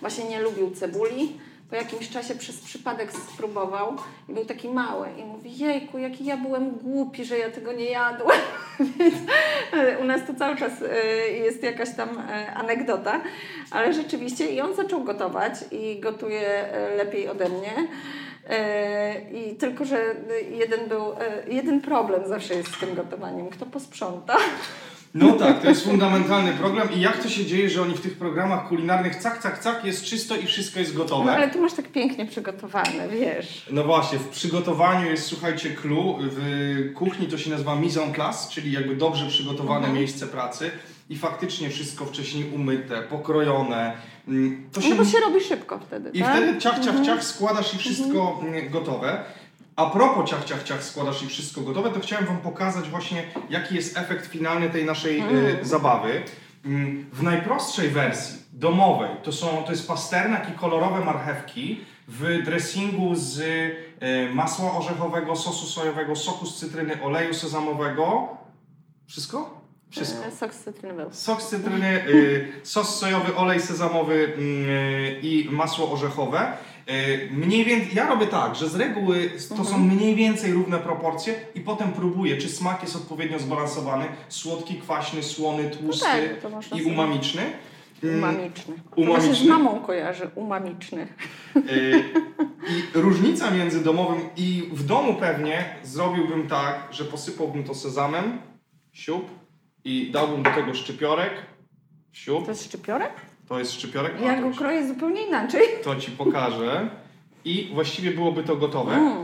właśnie 0.00 0.24
nie 0.24 0.42
lubił 0.42 0.70
cebuli. 0.70 1.38
Po 1.70 1.76
jakimś 1.76 2.10
czasie 2.10 2.34
przez 2.34 2.60
przypadek 2.60 3.12
spróbował 3.12 3.96
i 4.28 4.32
był 4.32 4.44
taki 4.44 4.68
mały 4.68 5.08
i 5.18 5.24
mówi, 5.24 5.58
jejku, 5.58 5.98
jaki 5.98 6.24
ja 6.24 6.36
byłem 6.36 6.70
głupi, 6.70 7.24
że 7.24 7.38
ja 7.38 7.50
tego 7.50 7.72
nie 7.72 7.84
jadłem. 7.84 8.38
Więc 8.98 9.14
e, 9.72 9.98
u 9.98 10.04
nas 10.04 10.20
to 10.26 10.34
cały 10.34 10.56
czas 10.56 10.72
e, 10.82 11.28
jest 11.28 11.62
jakaś 11.62 11.96
tam 11.96 12.08
e, 12.18 12.54
anegdota, 12.54 13.20
ale 13.70 13.92
rzeczywiście 13.92 14.46
i 14.46 14.60
on 14.60 14.74
zaczął 14.74 15.04
gotować 15.04 15.52
i 15.70 16.00
gotuje 16.00 16.68
lepiej 16.96 17.28
ode 17.28 17.48
mnie. 17.48 17.88
I 19.32 19.54
tylko, 19.56 19.84
że 19.84 20.14
jeden 20.50 20.88
był, 20.88 21.04
jeden 21.48 21.80
problem 21.80 22.28
zawsze 22.28 22.54
jest 22.54 22.76
z 22.76 22.80
tym 22.80 22.94
gotowaniem. 22.94 23.50
Kto 23.50 23.66
posprząta? 23.66 24.36
No 25.14 25.32
tak, 25.32 25.62
to 25.62 25.68
jest 25.68 25.84
fundamentalny 25.84 26.52
problem 26.52 26.88
i 26.92 27.00
jak 27.00 27.22
to 27.22 27.28
się 27.28 27.46
dzieje, 27.46 27.70
że 27.70 27.82
oni 27.82 27.94
w 27.94 28.00
tych 28.00 28.18
programach 28.18 28.68
kulinarnych 28.68 29.16
cak, 29.16 29.42
cak, 29.42 29.58
cak, 29.58 29.84
jest 29.84 30.04
czysto 30.04 30.36
i 30.36 30.46
wszystko 30.46 30.80
jest 30.80 30.96
gotowe. 30.96 31.24
No 31.24 31.32
ale 31.32 31.50
tu 31.50 31.60
masz 31.60 31.72
tak 31.72 31.88
pięknie 31.88 32.26
przygotowane, 32.26 33.08
wiesz. 33.08 33.66
No 33.70 33.84
właśnie, 33.84 34.18
w 34.18 34.28
przygotowaniu 34.28 35.10
jest, 35.10 35.26
słuchajcie, 35.26 35.70
clue. 35.70 36.18
W 36.20 36.92
kuchni 36.94 37.26
to 37.26 37.38
się 37.38 37.50
nazywa 37.50 37.76
mise 37.76 38.02
en 38.02 38.12
place, 38.12 38.50
czyli 38.50 38.72
jakby 38.72 38.96
dobrze 38.96 39.26
przygotowane 39.26 39.78
Mhm. 39.78 39.94
miejsce 39.98 40.26
pracy 40.26 40.70
i 41.10 41.16
faktycznie 41.16 41.70
wszystko 41.70 42.04
wcześniej 42.04 42.50
umyte, 42.54 43.02
pokrojone. 43.02 43.92
Mm, 44.28 44.68
To 44.72 44.80
się, 44.80 44.88
No 44.90 44.96
bo 44.96 45.04
się 45.04 45.18
robi 45.20 45.40
szybko 45.40 45.78
wtedy, 45.86 46.10
I 46.12 46.20
tak? 46.20 46.36
wtedy 46.36 46.58
ciach, 46.58 46.78
ciach, 46.80 47.00
ciach 47.06 47.24
składasz 47.24 47.74
i 47.74 47.78
wszystko 47.78 48.40
mm, 48.42 48.70
gotowe. 48.70 49.24
A 49.80 49.90
propos 49.90 50.30
ciach, 50.30 50.44
ciach, 50.44 50.62
ciach 50.62 50.84
składasz 50.84 51.22
i 51.22 51.26
wszystko 51.26 51.60
gotowe, 51.60 51.90
to 51.90 52.00
chciałem 52.00 52.26
Wam 52.26 52.36
pokazać 52.36 52.88
właśnie, 52.88 53.22
jaki 53.50 53.74
jest 53.74 53.96
efekt 53.98 54.26
finalny 54.26 54.70
tej 54.70 54.84
naszej 54.84 55.20
y, 55.20 55.64
zabawy. 55.64 56.22
Mm, 56.64 57.06
W 57.12 57.22
najprostszej 57.22 57.88
wersji, 57.88 58.38
domowej, 58.52 59.10
to, 59.22 59.32
są, 59.32 59.62
to 59.64 59.70
jest 59.70 59.88
pasternak 59.88 60.48
i 60.50 60.52
kolorowe 60.58 61.04
marchewki 61.04 61.80
w 62.08 62.42
dressingu 62.44 63.14
z 63.14 63.38
y, 63.40 63.74
masła 64.34 64.72
orzechowego, 64.78 65.36
sosu 65.36 65.66
sojowego, 65.66 66.16
soku 66.16 66.46
z 66.46 66.56
cytryny, 66.60 67.02
oleju 67.02 67.34
sezamowego. 67.34 68.28
Wszystko? 69.06 69.60
Wszystko. 69.90 70.24
E, 70.24 70.30
Sok 70.30 70.54
z 70.54 70.64
cytryny 70.64 70.94
był. 70.94 71.12
Sok 71.12 71.42
z 71.42 71.48
cytryny, 71.48 72.08
y, 72.08 72.52
sos 72.62 72.98
sojowy, 72.98 73.36
olej 73.36 73.60
sezamowy 73.60 74.14
y, 74.14 75.20
i 75.22 75.48
masło 75.50 75.92
orzechowe. 75.92 76.52
Y, 76.90 77.28
mniej 77.32 77.64
więcej, 77.64 77.94
ja 77.94 78.06
robię 78.08 78.26
tak, 78.26 78.54
że 78.56 78.68
z 78.68 78.74
reguły 78.74 79.30
to 79.56 79.64
są 79.64 79.78
mniej 79.78 80.14
więcej 80.14 80.52
równe 80.52 80.78
proporcje 80.78 81.34
i 81.54 81.60
potem 81.60 81.92
próbuję, 81.92 82.36
czy 82.36 82.48
smak 82.48 82.82
jest 82.82 82.96
odpowiednio 82.96 83.38
zbalansowany, 83.38 84.04
słodki, 84.28 84.74
kwaśny, 84.74 85.22
słony, 85.22 85.70
tłusty 85.70 86.04
tak, 86.06 86.40
to 86.42 86.50
można 86.50 86.76
i 86.76 86.80
sobie- 86.80 86.92
umamiczny. 86.92 87.42
Y, 88.04 88.16
Umamiczny. 88.18 88.74
To 88.96 89.02
właśnie 89.04 89.34
z 89.34 89.42
umamiczny. 89.42 89.48
mamą 89.48 89.80
kojarzy, 89.80 90.30
umamiczny. 90.34 91.06
Y, 91.56 92.04
I 92.68 92.98
różnica 92.98 93.50
między 93.50 93.84
domowym 93.84 94.20
i 94.36 94.68
w 94.72 94.86
domu 94.86 95.14
pewnie 95.14 95.64
zrobiłbym 95.82 96.48
tak, 96.48 96.88
że 96.90 97.04
posypałbym 97.04 97.64
to 97.64 97.74
sezamem, 97.74 98.40
siup 98.92 99.24
i 99.84 100.10
dałbym 100.12 100.42
do 100.42 100.50
tego 100.50 100.74
szczypiorek, 100.74 101.32
siup. 102.12 102.44
To 102.44 102.50
jest 102.50 102.64
szczypiorek? 102.64 103.12
To 103.50 103.58
jest 103.58 103.72
szczypiorek. 103.72 104.12
A, 104.20 104.24
Ja 104.24 104.42
go 104.42 104.50
kroję 104.50 104.88
zupełnie 104.88 105.26
inaczej. 105.26 105.62
To 105.84 105.96
ci 105.96 106.10
pokażę. 106.10 106.88
I 107.44 107.70
właściwie 107.74 108.10
byłoby 108.10 108.42
to 108.42 108.56
gotowe. 108.56 108.94
Mm. 108.94 109.16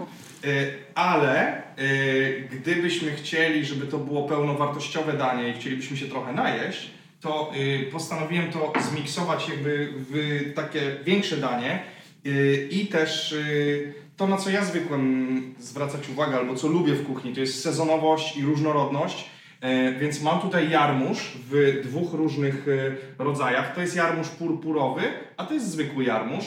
Y, 0.44 0.74
Ale 0.94 1.62
y, 1.78 2.48
gdybyśmy 2.52 3.12
chcieli, 3.12 3.64
żeby 3.64 3.86
to 3.86 3.98
było 3.98 4.28
pełnowartościowe 4.28 5.12
danie 5.12 5.48
i 5.48 5.52
chcielibyśmy 5.52 5.96
się 5.96 6.06
trochę 6.06 6.32
najeść, 6.32 6.90
to 7.20 7.52
y, 7.56 7.90
postanowiłem 7.92 8.52
to 8.52 8.72
zmiksować 8.90 9.48
jakby 9.48 9.92
w 10.10 10.52
takie 10.54 10.80
większe 11.04 11.36
danie 11.36 11.82
i 12.70 12.86
też 12.86 13.34
to, 14.16 14.26
na 14.26 14.36
co 14.36 14.50
ja 14.50 14.64
zwykłem 14.64 15.54
zwracać 15.58 16.08
uwagę, 16.08 16.36
albo 16.36 16.54
co 16.54 16.68
lubię 16.68 16.92
w 16.92 17.06
kuchni, 17.06 17.34
to 17.34 17.40
jest 17.40 17.62
sezonowość 17.62 18.36
i 18.36 18.42
różnorodność. 18.42 19.30
E, 19.60 19.92
Więc 19.92 20.22
mam 20.22 20.40
tutaj 20.40 20.70
jarmuż 20.70 21.32
w 21.50 21.80
dwóch 21.84 22.12
różnych 22.12 22.66
e, 23.18 23.24
rodzajach. 23.24 23.74
To 23.74 23.80
jest 23.80 23.96
jarmuż 23.96 24.28
purpurowy, 24.28 25.02
a 25.36 25.44
to 25.44 25.54
jest 25.54 25.70
zwykły 25.70 26.04
jarmuż, 26.04 26.44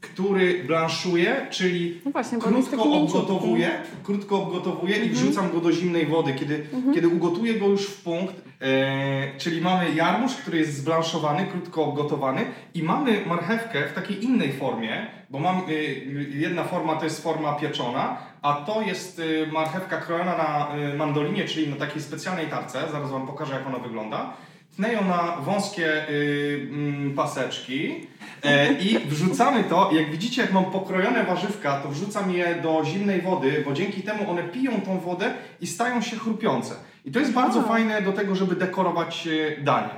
który 0.00 0.64
blanszuje, 0.64 1.46
czyli 1.50 2.00
No 2.04 2.10
właśnie, 2.10 2.38
krótko 2.38 2.76
mięciutki. 2.84 3.16
obgotowuję, 3.18 3.70
krótko 4.02 4.42
obgotowuję 4.42 4.94
Mhm. 4.94 5.12
i 5.12 5.14
wrzucam 5.14 5.50
go 5.52 5.60
do 5.60 5.72
zimnej 5.72 6.06
wody, 6.06 6.34
kiedy, 6.34 6.66
kiedy 6.94 7.08
ugotuję 7.08 7.54
go 7.54 7.66
już 7.66 7.86
w 7.86 8.02
punkt, 8.02 8.34
e, 8.60 9.38
czyli 9.38 9.60
mamy 9.60 9.94
jarmuż, 9.94 10.34
który 10.34 10.58
jest 10.58 10.76
zblanszowany, 10.76 11.46
krótko 11.46 11.84
obgotowany 11.84 12.44
i 12.74 12.82
mamy 12.82 13.26
marchewkę 13.26 13.88
w 13.88 13.92
takiej 13.92 14.24
innej 14.24 14.52
formie, 14.52 15.06
bo 15.30 15.38
mam 15.38 15.60
y, 15.70 16.04
jedna 16.34 16.64
forma 16.64 16.96
to 16.96 17.04
jest 17.04 17.22
forma 17.22 17.52
pieczona, 17.52 18.16
a 18.42 18.52
to 18.52 18.82
jest 18.82 19.18
y, 19.18 19.46
marchewka 19.52 19.96
krojona 20.00 20.36
na 20.36 20.68
y, 20.92 20.96
mandolinie, 20.96 21.44
czyli 21.44 21.68
na 21.68 21.76
takiej 21.76 22.02
specjalnej 22.02 22.46
tarce, 22.46 22.78
zaraz 22.92 23.10
Wam 23.10 23.26
pokażę 23.26 23.54
jak 23.54 23.66
ona 23.66 23.78
wygląda. 23.78 24.32
Tnę 24.76 24.92
ją 24.92 25.04
na 25.04 25.36
wąskie 25.36 26.08
y, 26.10 26.68
mm, 26.70 27.14
paseczki 27.14 28.06
e, 28.42 28.72
i 28.72 28.98
wrzucamy 28.98 29.64
to. 29.64 29.90
Jak 29.92 30.10
widzicie, 30.10 30.42
jak 30.42 30.52
mam 30.52 30.64
pokrojone 30.64 31.24
warzywka, 31.24 31.80
to 31.80 31.88
wrzucam 31.88 32.30
je 32.30 32.54
do 32.62 32.82
zimnej 32.84 33.20
wody, 33.22 33.62
bo 33.66 33.72
dzięki 33.72 34.02
temu 34.02 34.30
one 34.30 34.42
piją 34.42 34.80
tą 34.80 35.00
wodę 35.00 35.34
i 35.60 35.66
stają 35.66 36.00
się 36.02 36.16
chrupiące. 36.16 36.74
I 37.04 37.10
to 37.10 37.18
jest 37.20 37.32
bardzo 37.32 37.62
fajne 37.62 38.02
do 38.02 38.12
tego, 38.12 38.34
żeby 38.34 38.56
dekorować 38.56 39.28
e, 39.58 39.62
danie. 39.62 39.94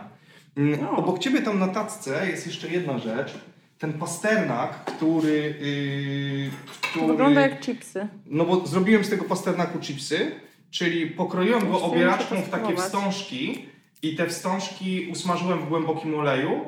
Mm. 0.56 0.88
Obok 0.88 1.18
Ciebie 1.18 1.42
tam 1.42 1.58
na 1.58 1.68
tacce 1.68 2.26
jest 2.30 2.46
jeszcze 2.46 2.68
jedna 2.68 2.98
rzecz. 2.98 3.34
Ten 3.78 3.92
pasternak, 3.92 4.84
który... 4.84 5.54
y, 5.62 6.50
To 6.82 6.88
który... 6.88 7.06
wygląda 7.06 7.40
jak 7.40 7.60
chipsy. 7.60 8.08
No 8.26 8.44
bo 8.44 8.66
zrobiłem 8.66 9.04
z 9.04 9.10
tego 9.10 9.24
pasternaku 9.24 9.78
chipsy, 9.78 10.30
czyli 10.70 11.06
pokroiłem 11.06 11.70
go 11.70 11.82
obieraczką 11.82 12.36
w 12.36 12.38
takie 12.38 12.48
spróbować. 12.48 12.78
wstążki 12.84 13.71
i 14.02 14.16
te 14.16 14.26
wstążki 14.28 15.08
usmażyłem 15.12 15.58
w 15.58 15.68
głębokim 15.68 16.14
oleju. 16.14 16.64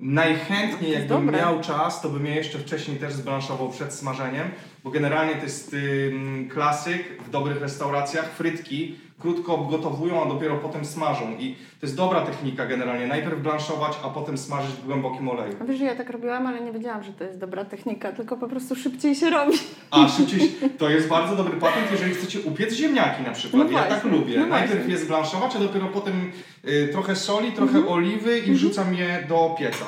Najchętniej 0.00 0.90
jest 0.90 1.10
jakbym 1.10 1.26
dobre. 1.26 1.38
miał 1.38 1.60
czas, 1.60 2.00
to 2.02 2.08
bym 2.08 2.26
je 2.26 2.34
jeszcze 2.34 2.58
wcześniej 2.58 2.96
też 2.96 3.12
zblanszował 3.12 3.70
przed 3.70 3.94
smażeniem, 3.94 4.50
bo 4.84 4.90
generalnie 4.90 5.34
to 5.34 5.42
jest 5.42 5.74
ym, 5.74 6.48
klasyk 6.52 7.22
w 7.22 7.30
dobrych 7.30 7.60
restauracjach, 7.60 8.32
frytki 8.32 8.96
krótko 9.24 9.54
obgotowują, 9.54 10.22
a 10.22 10.28
dopiero 10.28 10.56
potem 10.56 10.84
smażą 10.84 11.24
i 11.38 11.54
to 11.54 11.86
jest 11.86 11.96
dobra 11.96 12.20
technika 12.20 12.66
generalnie, 12.66 13.06
najpierw 13.06 13.40
blanszować, 13.42 13.92
a 14.04 14.08
potem 14.08 14.38
smażyć 14.38 14.70
w 14.70 14.86
głębokim 14.86 15.28
oleju. 15.28 15.54
Wiesz, 15.68 15.78
że 15.78 15.84
ja 15.84 15.94
tak 15.94 16.10
robiłam, 16.10 16.46
ale 16.46 16.60
nie 16.60 16.72
wiedziałam, 16.72 17.02
że 17.02 17.12
to 17.12 17.24
jest 17.24 17.38
dobra 17.38 17.64
technika, 17.64 18.12
tylko 18.12 18.36
po 18.36 18.48
prostu 18.48 18.76
szybciej 18.76 19.14
się 19.14 19.30
robi. 19.30 19.58
A 19.90 20.08
szybciej, 20.08 20.40
to 20.78 20.90
jest 20.90 21.08
bardzo 21.08 21.36
dobry 21.36 21.56
patent, 21.60 21.90
jeżeli 21.92 22.14
chcecie 22.14 22.40
upiec 22.40 22.74
ziemniaki 22.74 23.22
na 23.22 23.30
przykład. 23.30 23.62
No 23.70 23.78
ja 23.78 23.84
tak 23.84 24.02
właśnie, 24.02 24.18
lubię. 24.18 24.38
no 24.38 24.46
Najpierw 24.46 24.74
właśnie. 24.74 24.92
je 24.92 24.98
zblanszować, 24.98 25.56
a 25.56 25.58
dopiero 25.58 25.86
potem 25.86 26.32
y, 26.68 26.88
trochę 26.92 27.16
soli, 27.16 27.52
trochę 27.52 27.88
oliwy 27.88 28.38
i 28.38 28.52
wrzucam 28.52 28.94
je 28.94 29.24
do 29.28 29.54
pieca. 29.58 29.84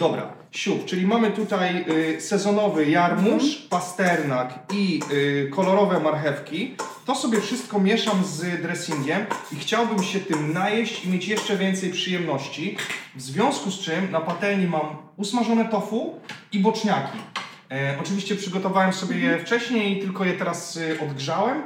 Dobra, 0.00 0.32
siup, 0.50 0.84
czyli 0.84 1.06
mamy 1.06 1.30
tutaj 1.30 1.84
y, 2.16 2.20
sezonowy 2.20 2.90
jarmuż, 2.90 3.56
pasternak 3.70 4.54
i 4.74 5.00
y, 5.12 5.50
kolorowe 5.56 6.00
marchewki. 6.00 6.74
To 7.08 7.14
sobie 7.14 7.40
wszystko 7.40 7.80
mieszam 7.80 8.24
z 8.24 8.62
dressingiem 8.62 9.26
i 9.52 9.56
chciałbym 9.56 10.02
się 10.02 10.20
tym 10.20 10.52
najeść 10.52 11.04
i 11.04 11.08
mieć 11.08 11.28
jeszcze 11.28 11.56
więcej 11.56 11.90
przyjemności. 11.90 12.76
W 13.16 13.22
związku 13.22 13.70
z 13.70 13.78
czym 13.78 14.10
na 14.10 14.20
patelni 14.20 14.66
mam 14.66 14.96
usmażone 15.16 15.64
tofu 15.64 16.20
i 16.52 16.60
boczniaki. 16.60 17.18
E, 17.70 17.96
oczywiście 18.00 18.36
przygotowałem 18.36 18.92
sobie 18.92 19.18
je 19.18 19.38
wcześniej, 19.38 20.00
tylko 20.00 20.24
je 20.24 20.32
teraz 20.32 20.76
y, 20.76 21.00
odgrzałem. 21.00 21.62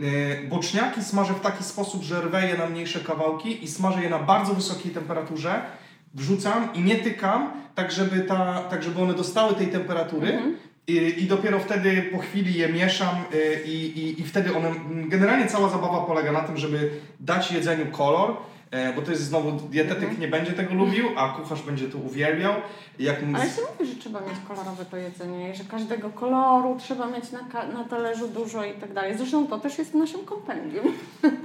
E, 0.00 0.48
boczniaki 0.48 1.04
smażę 1.04 1.34
w 1.34 1.40
taki 1.40 1.64
sposób, 1.64 2.02
że 2.02 2.20
rwę 2.20 2.48
je 2.48 2.58
na 2.58 2.66
mniejsze 2.66 3.00
kawałki 3.00 3.64
i 3.64 3.68
smażę 3.68 4.02
je 4.02 4.10
na 4.10 4.18
bardzo 4.18 4.54
wysokiej 4.54 4.92
temperaturze. 4.92 5.62
Wrzucam 6.14 6.74
i 6.74 6.80
nie 6.80 6.96
tykam, 6.96 7.50
tak 7.74 7.92
żeby, 7.92 8.20
ta, 8.20 8.62
tak 8.70 8.82
żeby 8.82 9.02
one 9.02 9.14
dostały 9.14 9.54
tej 9.54 9.66
temperatury. 9.66 10.56
I, 10.88 11.22
I 11.22 11.26
dopiero 11.26 11.58
wtedy 11.60 12.02
po 12.12 12.18
chwili 12.18 12.54
je 12.58 12.68
mieszam 12.68 13.16
y, 13.34 13.62
i, 13.64 13.98
i, 13.98 14.20
i 14.20 14.24
wtedy 14.24 14.56
one. 14.56 14.70
Generalnie 15.08 15.46
cała 15.46 15.68
zabawa 15.68 16.00
polega 16.00 16.32
na 16.32 16.40
tym, 16.40 16.56
żeby 16.56 16.90
dać 17.20 17.52
jedzeniu 17.52 17.86
kolor, 17.86 18.36
e, 18.70 18.92
bo 18.92 19.02
to 19.02 19.10
jest 19.10 19.22
znowu 19.22 19.52
dietetyk 19.52 20.18
nie 20.18 20.28
będzie 20.28 20.52
tego 20.52 20.74
lubił, 20.74 21.06
a 21.16 21.28
kucharz 21.28 21.62
będzie 21.62 21.88
to 21.88 21.98
uwielbiał. 21.98 22.54
Jak 22.98 23.16
Ale 23.34 23.44
się 23.44 23.60
mówi, 23.72 23.92
że 23.92 24.00
trzeba 24.00 24.20
mieć 24.20 24.36
kolorowe 24.48 24.84
to 24.84 24.96
jedzenie 24.96 25.54
że 25.54 25.64
każdego 25.64 26.10
koloru 26.10 26.76
trzeba 26.78 27.06
mieć 27.06 27.24
na, 27.32 27.66
na 27.72 27.84
talerzu 27.84 28.28
dużo 28.28 28.64
i 28.64 28.72
tak 28.72 28.92
dalej. 28.92 29.18
Zresztą 29.18 29.46
to 29.46 29.58
też 29.58 29.78
jest 29.78 29.92
w 29.92 29.94
naszym 29.94 30.24
kompendium. 30.24 30.86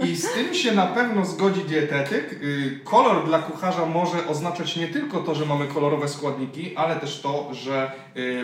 I 0.03 0.15
z 0.15 0.33
tym 0.33 0.53
się 0.53 0.71
na 0.71 0.87
pewno 0.87 1.25
zgodzi 1.25 1.61
dietetyk. 1.61 2.33
Y, 2.33 2.79
Kolor 2.83 3.25
dla 3.25 3.39
kucharza 3.39 3.85
może 3.85 4.27
oznaczać 4.27 4.75
nie 4.75 4.87
tylko 4.87 5.19
to, 5.19 5.35
że 5.35 5.45
mamy 5.45 5.67
kolorowe 5.67 6.07
składniki, 6.07 6.75
ale 6.75 6.95
też 6.95 7.21
to, 7.21 7.53
że 7.53 7.91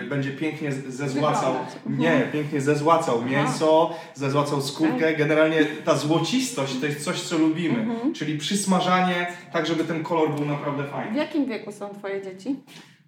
będzie 0.10 0.32
pięknie 0.32 0.72
zezłacał. 0.72 1.54
Nie, 1.86 2.28
pięknie 2.34 2.62
zezłacał 2.62 3.26
mięso, 3.26 3.96
zezłacał 4.14 4.62
skórkę. 4.62 5.14
Generalnie 5.16 5.66
ta 5.66 5.96
złocistość 5.96 6.80
to 6.80 6.86
jest 6.86 7.04
coś, 7.04 7.22
co 7.22 7.38
lubimy. 7.38 7.86
Czyli 8.14 8.38
przysmażanie, 8.38 9.28
tak 9.54 9.66
żeby 9.66 9.84
ten 9.84 10.04
kolor 10.04 10.36
był 10.36 10.46
naprawdę 10.46 10.84
W 10.84 10.90
fajny. 10.90 11.18
jakim 11.18 11.46
wieku 11.46 11.72
są 11.72 11.90
Twoje 11.90 12.22
dzieci? 12.22 12.56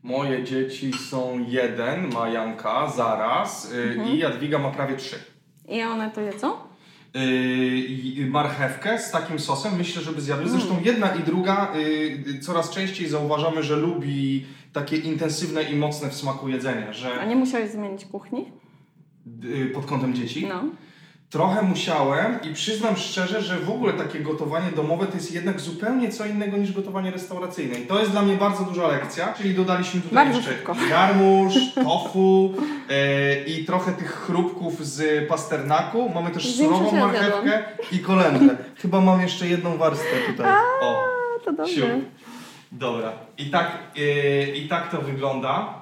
Moje 0.04 0.44
dzieci 0.44 0.92
są 0.94 1.46
jeden, 1.48 2.13
ma 2.13 2.30
Janka 2.30 2.88
zaraz 2.89 3.72
y, 3.72 3.98
i 4.13 4.18
Jadwiga 4.18 4.60
ma 4.60 4.72
prawie 4.72 4.96
trzy. 4.96 5.16
I 5.68 5.82
one 5.84 6.12
to 6.12 6.22
jedzą? 6.22 6.51
Yy, 7.13 8.28
marchewkę 8.28 9.00
z 9.00 9.12
takim 9.12 9.39
sosem. 9.39 9.75
Myślę, 9.78 10.01
żeby 10.01 10.22
zjadły. 10.22 10.50
Zresztą 10.50 10.75
jedna 10.84 11.16
i 11.16 11.24
druga 11.24 11.74
yy, 12.25 12.39
coraz 12.39 12.70
częściej 12.72 13.08
zauważamy, 13.10 13.63
że 13.63 13.75
lubi 13.75 14.46
takie 14.74 14.98
intensywne 14.98 15.63
i 15.63 15.75
mocne 15.75 16.10
w 16.10 16.16
smaku 16.16 16.50
jedzenie, 16.50 16.88
A 16.89 16.94
że 16.94 17.28
nie 17.28 17.36
musiałeś 17.36 17.72
zmienić 17.72 18.06
kuchni? 18.06 18.46
yy, 19.44 19.66
pod 19.66 19.86
kątem 19.86 20.13
dzieci. 20.13 20.48
No. 20.48 20.63
Trochę 21.29 21.62
musiałem 21.62 22.39
i 22.43 22.53
przyznam 22.53 22.98
szczerze, 22.98 23.41
że 23.41 23.59
w 23.59 23.69
ogóle 23.69 23.93
takie 23.93 24.19
gotowanie 24.19 24.71
domowe 24.71 25.07
to 25.07 25.13
jest 25.13 25.31
jednak 25.33 25.59
zupełnie 25.59 26.09
co 26.09 26.25
innego 26.25 26.57
niż 26.57 26.71
gotowanie 26.74 27.12
restauracyjne. 27.12 27.79
I 27.79 27.86
to 27.86 28.00
jest 28.00 28.12
dla 28.12 28.21
mnie 28.21 28.36
bardzo 28.36 28.63
duża 28.63 28.88
lekcja, 28.88 29.33
czyli 29.33 29.53
dodaliśmy 29.55 30.01
tutaj 30.01 30.15
Bardzo 30.15 30.38
jeszcze 30.38 30.51
szybko. 30.53 30.75
jarmuż, 30.89 31.53
tofu 31.83 32.53
yy, 32.89 33.53
i 33.53 33.65
trochę 33.65 33.91
tych 33.91 34.12
chrupków 34.12 34.86
z 34.86 35.27
pasternaku. 35.29 36.09
Mamy 36.15 36.31
też 36.31 36.55
surową 36.55 36.91
marchewkę 36.91 37.63
i 37.91 38.00
kolendrę. 38.00 38.57
Chyba 38.75 39.01
mam 39.01 39.21
jeszcze 39.21 39.48
jedną 39.48 39.77
warstwę 39.77 40.15
tutaj. 40.27 40.51
O, 40.81 41.03
to 41.45 41.53
dobrze. 41.53 42.00
Dobra. 42.71 43.12
I 43.38 43.45
tak, 43.50 43.71
yy, 43.95 44.48
I 44.55 44.67
tak 44.67 44.91
to 44.91 45.01
wygląda. 45.01 45.74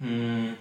Mm, 0.00 0.56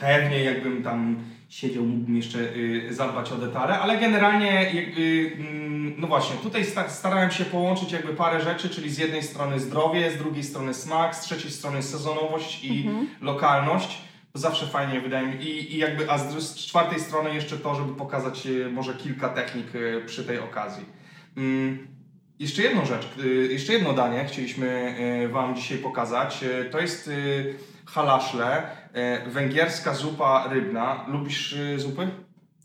Pewnie 0.00 0.44
jakbym 0.44 0.82
tam 0.82 1.16
siedział, 1.48 1.84
mógłbym 1.84 2.16
jeszcze 2.16 2.38
y, 2.38 2.94
zadbać 2.94 3.32
o 3.32 3.36
detale, 3.36 3.78
ale 3.78 3.98
generalnie 3.98 4.70
jakby, 4.74 5.32
mm, 5.38 5.94
no 5.98 6.06
właśnie, 6.06 6.36
tutaj 6.36 6.64
sta- 6.64 6.88
starałem 6.88 7.30
się 7.30 7.44
połączyć 7.44 7.92
jakby 7.92 8.14
parę 8.14 8.40
rzeczy, 8.40 8.68
czyli 8.70 8.90
z 8.90 8.98
jednej 8.98 9.22
strony 9.22 9.60
zdrowie, 9.60 10.10
z 10.10 10.16
drugiej 10.16 10.44
strony 10.44 10.74
smak, 10.74 11.16
z 11.16 11.20
trzeciej 11.20 11.50
strony 11.50 11.82
sezonowość 11.82 12.64
i 12.64 12.90
lokalność. 13.20 13.98
to 14.32 14.38
zawsze 14.38 14.66
fajnie 14.66 15.00
wydaje 15.00 15.26
mi 15.26 15.44
i, 15.44 15.74
i 15.74 15.78
jakby, 15.78 16.10
a 16.10 16.18
z, 16.18 16.42
z 16.42 16.66
czwartej 16.66 17.00
strony 17.00 17.34
jeszcze 17.34 17.56
to, 17.58 17.74
żeby 17.74 17.94
pokazać 17.94 18.48
może 18.72 18.94
kilka 18.94 19.28
technik 19.28 19.66
przy 20.06 20.24
tej 20.24 20.38
okazji. 20.38 20.84
Mm, 21.36 21.88
jeszcze 22.38 22.62
jedną 22.62 22.84
rzecz, 22.86 23.08
jeszcze 23.50 23.72
jedno 23.72 23.92
danie 23.92 24.24
chcieliśmy 24.24 24.96
Wam 25.32 25.56
dzisiaj 25.56 25.78
pokazać. 25.78 26.44
To 26.70 26.80
jest 26.80 27.10
halaszle, 27.86 28.62
węgierska 29.26 29.94
zupa 29.94 30.48
rybna. 30.50 31.04
Lubisz 31.08 31.52
e, 31.74 31.78
zupy? 31.78 32.08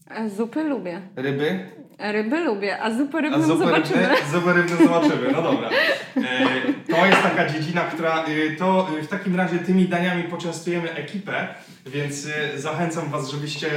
E, 0.10 0.30
Zupy 0.30 0.64
lubię. 0.64 1.02
Ryby? 1.16 1.60
Ryby 2.00 2.40
lubię, 2.40 2.80
a 2.82 2.92
zupę 2.94 3.18
A 3.18 3.22
rybną 3.22 3.42
zupy 3.44 3.60
zobaczymy. 3.66 4.02
rybne, 4.02 4.16
zupy 4.34 4.54
rybne 4.54 4.78
zobaczymy, 4.78 5.32
no 5.32 5.42
dobra. 5.42 5.70
E, 6.18 6.92
to 6.92 7.06
jest 7.06 7.22
taka 7.22 7.50
dziedzina, 7.50 7.82
która, 7.82 8.24
e, 8.24 8.56
to 8.56 8.88
e, 9.00 9.04
w 9.04 9.08
takim 9.08 9.36
razie 9.36 9.60
tymi 9.60 9.86
daniami 9.88 10.24
poczęstujemy 10.24 10.92
ekipę, 10.96 11.48
więc 11.86 12.28
e, 12.28 12.60
zachęcam 12.60 13.10
Was, 13.10 13.30
żebyście 13.30 13.68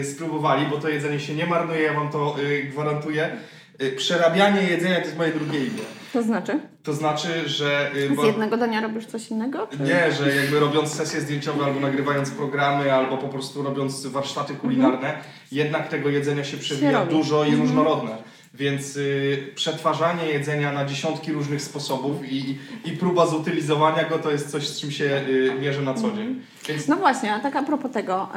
e, 0.00 0.04
spróbowali, 0.04 0.66
bo 0.66 0.78
to 0.78 0.88
jedzenie 0.88 1.20
się 1.20 1.34
nie 1.34 1.46
marnuje, 1.46 1.82
ja 1.82 1.92
Wam 1.94 2.08
to 2.10 2.36
e, 2.60 2.62
gwarantuję. 2.62 3.30
E, 3.78 3.90
Przerabianie 3.96 4.62
jedzenia 4.62 4.96
to 4.96 5.04
jest 5.04 5.18
moje 5.18 5.32
drugie 5.32 5.58
imię. 5.58 5.82
To 6.12 6.22
znaczy? 6.22 6.60
To 6.82 6.92
znaczy, 6.92 7.48
że... 7.48 7.90
Z 8.12 8.16
bo- 8.16 8.24
jednego 8.24 8.56
dania 8.56 8.80
robisz 8.80 9.06
coś 9.06 9.30
innego? 9.30 9.66
Czy... 9.66 9.78
nie, 9.78 10.12
że 10.12 10.36
jakby 10.36 10.60
robiąc 10.60 10.94
sesje 10.94 11.20
zdjęciowe 11.20 11.64
albo 11.64 11.80
nagrywając 11.80 12.30
programy, 12.30 12.92
albo 12.92 13.18
po 13.18 13.28
prostu 13.28 13.62
robiąc 13.62 14.06
warsztaty 14.06 14.54
kulinarne, 14.54 15.14
jednak 15.52 15.88
tego 15.88 16.08
jedzenia 16.08 16.44
się 16.44 16.56
przewija 16.56 17.06
dużo 17.06 17.44
i 17.44 17.56
różnorodne. 17.56 18.16
Więc 18.54 18.96
y, 18.96 19.52
przetwarzanie 19.54 20.26
jedzenia 20.26 20.72
na 20.72 20.84
dziesiątki 20.84 21.32
różnych 21.32 21.62
sposobów 21.62 22.32
i, 22.32 22.58
i 22.84 22.92
próba 22.92 23.26
zutylizowania 23.26 24.08
go 24.08 24.18
to 24.18 24.30
jest 24.30 24.50
coś, 24.50 24.68
z 24.68 24.80
czym 24.80 24.90
się 24.90 25.04
y, 25.04 25.54
mierzę 25.60 25.82
na 25.82 25.94
co 25.94 26.10
dzień. 26.10 26.42
Więc 26.68 26.88
No 26.88 26.96
właśnie, 26.96 27.34
a 27.34 27.40
tak 27.40 27.56
a 27.56 27.62
propos 27.62 27.92
tego. 27.92 28.28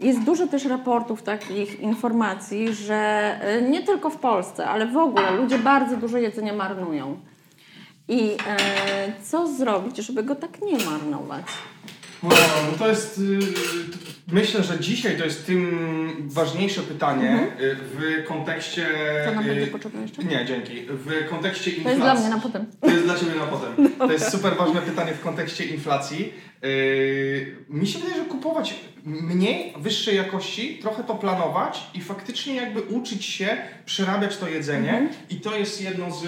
Jest 0.00 0.22
dużo 0.22 0.46
też 0.46 0.64
raportów 0.64 1.22
takich 1.22 1.80
informacji, 1.80 2.74
że 2.74 2.94
e, 3.40 3.62
nie 3.62 3.82
tylko 3.82 4.10
w 4.10 4.16
Polsce, 4.16 4.66
ale 4.66 4.86
w 4.86 4.96
ogóle 4.96 5.30
ludzie 5.36 5.58
bardzo 5.58 5.96
dużo 5.96 6.18
jedzenia 6.18 6.52
marnują. 6.52 7.16
I 8.08 8.30
e, 8.46 9.12
co 9.22 9.48
zrobić, 9.48 9.96
żeby 9.96 10.22
go 10.22 10.34
tak 10.34 10.62
nie 10.62 10.78
marnować? 10.84 11.44
No, 12.22 12.28
no 12.72 12.78
to 12.78 12.88
jest. 12.88 13.18
Y, 13.18 13.38
myślę, 14.32 14.62
że 14.62 14.80
dzisiaj 14.80 15.18
to 15.18 15.24
jest 15.24 15.46
tym 15.46 16.28
ważniejsze 16.28 16.82
pytanie 16.82 17.46
y, 17.60 17.76
w 17.76 18.24
kontekście. 18.28 18.86
Co 19.24 19.32
nam 19.32 19.44
y, 19.44 19.48
będzie 19.48 19.66
potrzebne 19.66 20.02
jeszcze? 20.02 20.24
Nie, 20.24 20.44
dzięki. 20.44 20.74
W 20.88 21.28
kontekście 21.30 21.70
To 21.70 21.76
inflacji. 21.76 22.00
jest 22.00 22.00
dla 22.00 22.14
mnie 22.14 22.36
na 22.36 22.42
potem. 22.42 22.66
To 22.80 22.90
jest 22.90 23.04
dla 23.04 23.18
Ciebie 23.18 23.34
na 23.34 23.46
potem. 23.46 23.88
To 23.98 24.12
jest 24.12 24.30
super 24.30 24.56
ważne 24.56 24.82
pytanie 24.82 25.12
w 25.12 25.20
kontekście 25.20 25.64
inflacji. 25.64 26.32
Mi 27.68 27.86
się 27.86 27.98
wydaje, 27.98 28.22
że 28.22 28.28
kupować 28.28 28.74
mniej, 29.04 29.74
wyższej 29.78 30.16
jakości, 30.16 30.78
trochę 30.82 31.04
to 31.04 31.14
planować 31.14 31.90
i 31.94 32.00
faktycznie 32.00 32.54
jakby 32.54 32.82
uczyć 32.82 33.24
się 33.24 33.56
przerabiać 33.86 34.36
to 34.36 34.48
jedzenie. 34.48 35.08
I 35.30 35.36
to 35.36 35.56
jest 35.56 35.82
jedno 35.82 36.10
z 36.10 36.24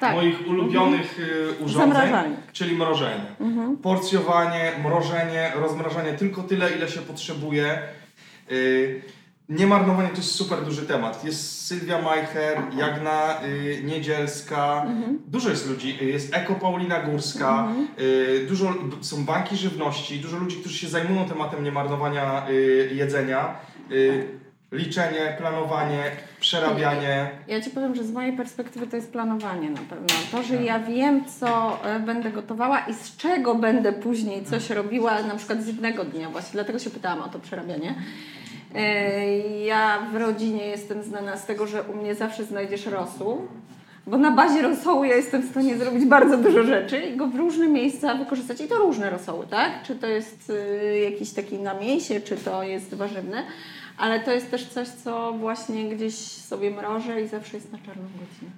Tak. 0.00 0.14
moich 0.14 0.48
ulubionych 0.48 1.18
yy, 1.18 1.64
urządzeń, 1.64 1.92
Zamrażanie. 1.92 2.36
czyli 2.52 2.76
mrożenie. 2.76 3.36
Porcjowanie, 3.82 4.72
mrożenie, 4.84 5.52
rozmrażanie 5.54 6.12
tylko 6.12 6.42
tyle, 6.42 6.70
ile 6.70 6.88
się 6.88 7.00
potrzebuje. 7.00 7.78
Yy, 8.50 9.02
Niemarnowanie 9.48 10.08
to 10.08 10.16
jest 10.16 10.30
super 10.32 10.64
duży 10.64 10.86
temat. 10.86 11.24
Jest 11.24 11.66
Sylwia 11.66 12.02
Majcher, 12.02 12.62
Jagna 12.76 13.42
y, 13.44 13.82
Niedzielska, 13.84 14.86
dużo 15.26 15.50
jest 15.50 15.70
ludzi, 15.70 15.98
y, 16.02 16.04
jest 16.04 16.34
Eko 16.34 16.54
Paulina 16.54 17.02
Górska, 17.02 17.68
y, 18.00 18.46
dużo, 18.48 18.74
są 19.00 19.24
banki 19.24 19.56
żywności, 19.56 20.20
dużo 20.20 20.36
ludzi, 20.36 20.56
którzy 20.56 20.78
się 20.78 20.88
zajmują 20.88 21.24
tematem 21.28 21.64
niemarnowania 21.64 22.48
y, 22.48 22.90
jedzenia. 22.94 23.54
Y, 23.92 24.38
liczenie, 24.72 25.34
planowanie, 25.38 26.02
przerabianie. 26.40 27.30
Ja 27.48 27.60
Ci 27.60 27.70
powiem, 27.70 27.94
że 27.94 28.04
z 28.04 28.12
mojej 28.12 28.32
perspektywy 28.32 28.86
to 28.86 28.96
jest 28.96 29.12
planowanie 29.12 29.70
na 29.70 29.80
pewno. 29.90 30.06
To, 30.32 30.42
że 30.42 30.62
ja 30.62 30.78
wiem, 30.78 31.24
co 31.40 31.78
e, 31.84 32.00
będę 32.00 32.30
gotowała 32.30 32.78
i 32.78 32.94
z 32.94 33.16
czego 33.16 33.54
będę 33.54 33.92
później 33.92 34.44
coś 34.44 34.70
robiła, 34.70 35.22
na 35.22 35.34
przykład 35.36 35.62
z 35.62 35.66
jednego 35.66 36.04
dnia 36.04 36.30
właśnie, 36.30 36.52
dlatego 36.52 36.78
się 36.78 36.90
pytałam 36.90 37.20
o 37.22 37.28
to 37.28 37.38
przerabianie. 37.38 37.94
E, 38.74 39.38
Ja 39.64 39.98
w 40.12 40.16
rodzinie 40.16 40.66
jestem 40.66 41.02
znana 41.02 41.36
z 41.36 41.46
tego, 41.46 41.66
że 41.66 41.82
u 41.82 41.96
mnie 41.96 42.14
zawsze 42.14 42.44
znajdziesz 42.44 42.86
rosół, 42.86 43.48
bo 44.06 44.18
na 44.18 44.30
bazie 44.30 44.62
rosołu 44.62 45.04
ja 45.04 45.16
jestem 45.16 45.42
w 45.42 45.50
stanie 45.50 45.76
zrobić 45.78 46.04
bardzo 46.04 46.36
dużo 46.38 46.64
rzeczy 46.64 47.00
i 47.00 47.16
go 47.16 47.26
w 47.26 47.34
różne 47.36 47.68
miejsca 47.68 48.14
wykorzystać. 48.14 48.60
I 48.60 48.68
to 48.68 48.76
różne 48.76 49.10
rosoły, 49.10 49.46
tak? 49.46 49.82
Czy 49.82 49.96
to 49.96 50.06
jest 50.06 50.50
y, 50.50 50.98
jakiś 51.10 51.32
taki 51.32 51.58
na 51.58 51.74
mięsie, 51.74 52.20
czy 52.20 52.36
to 52.36 52.62
jest 52.62 52.94
warzywne. 52.94 53.42
Ale 53.98 54.20
to 54.20 54.32
jest 54.32 54.50
też 54.50 54.66
coś, 54.66 54.88
co 54.88 55.32
właśnie 55.32 55.84
gdzieś 55.88 56.14
sobie 56.18 56.70
mrożę 56.70 57.20
i 57.22 57.28
zawsze 57.28 57.56
jest 57.56 57.72
na 57.72 57.78
czarną 57.78 58.02
godzinę. 58.02 58.50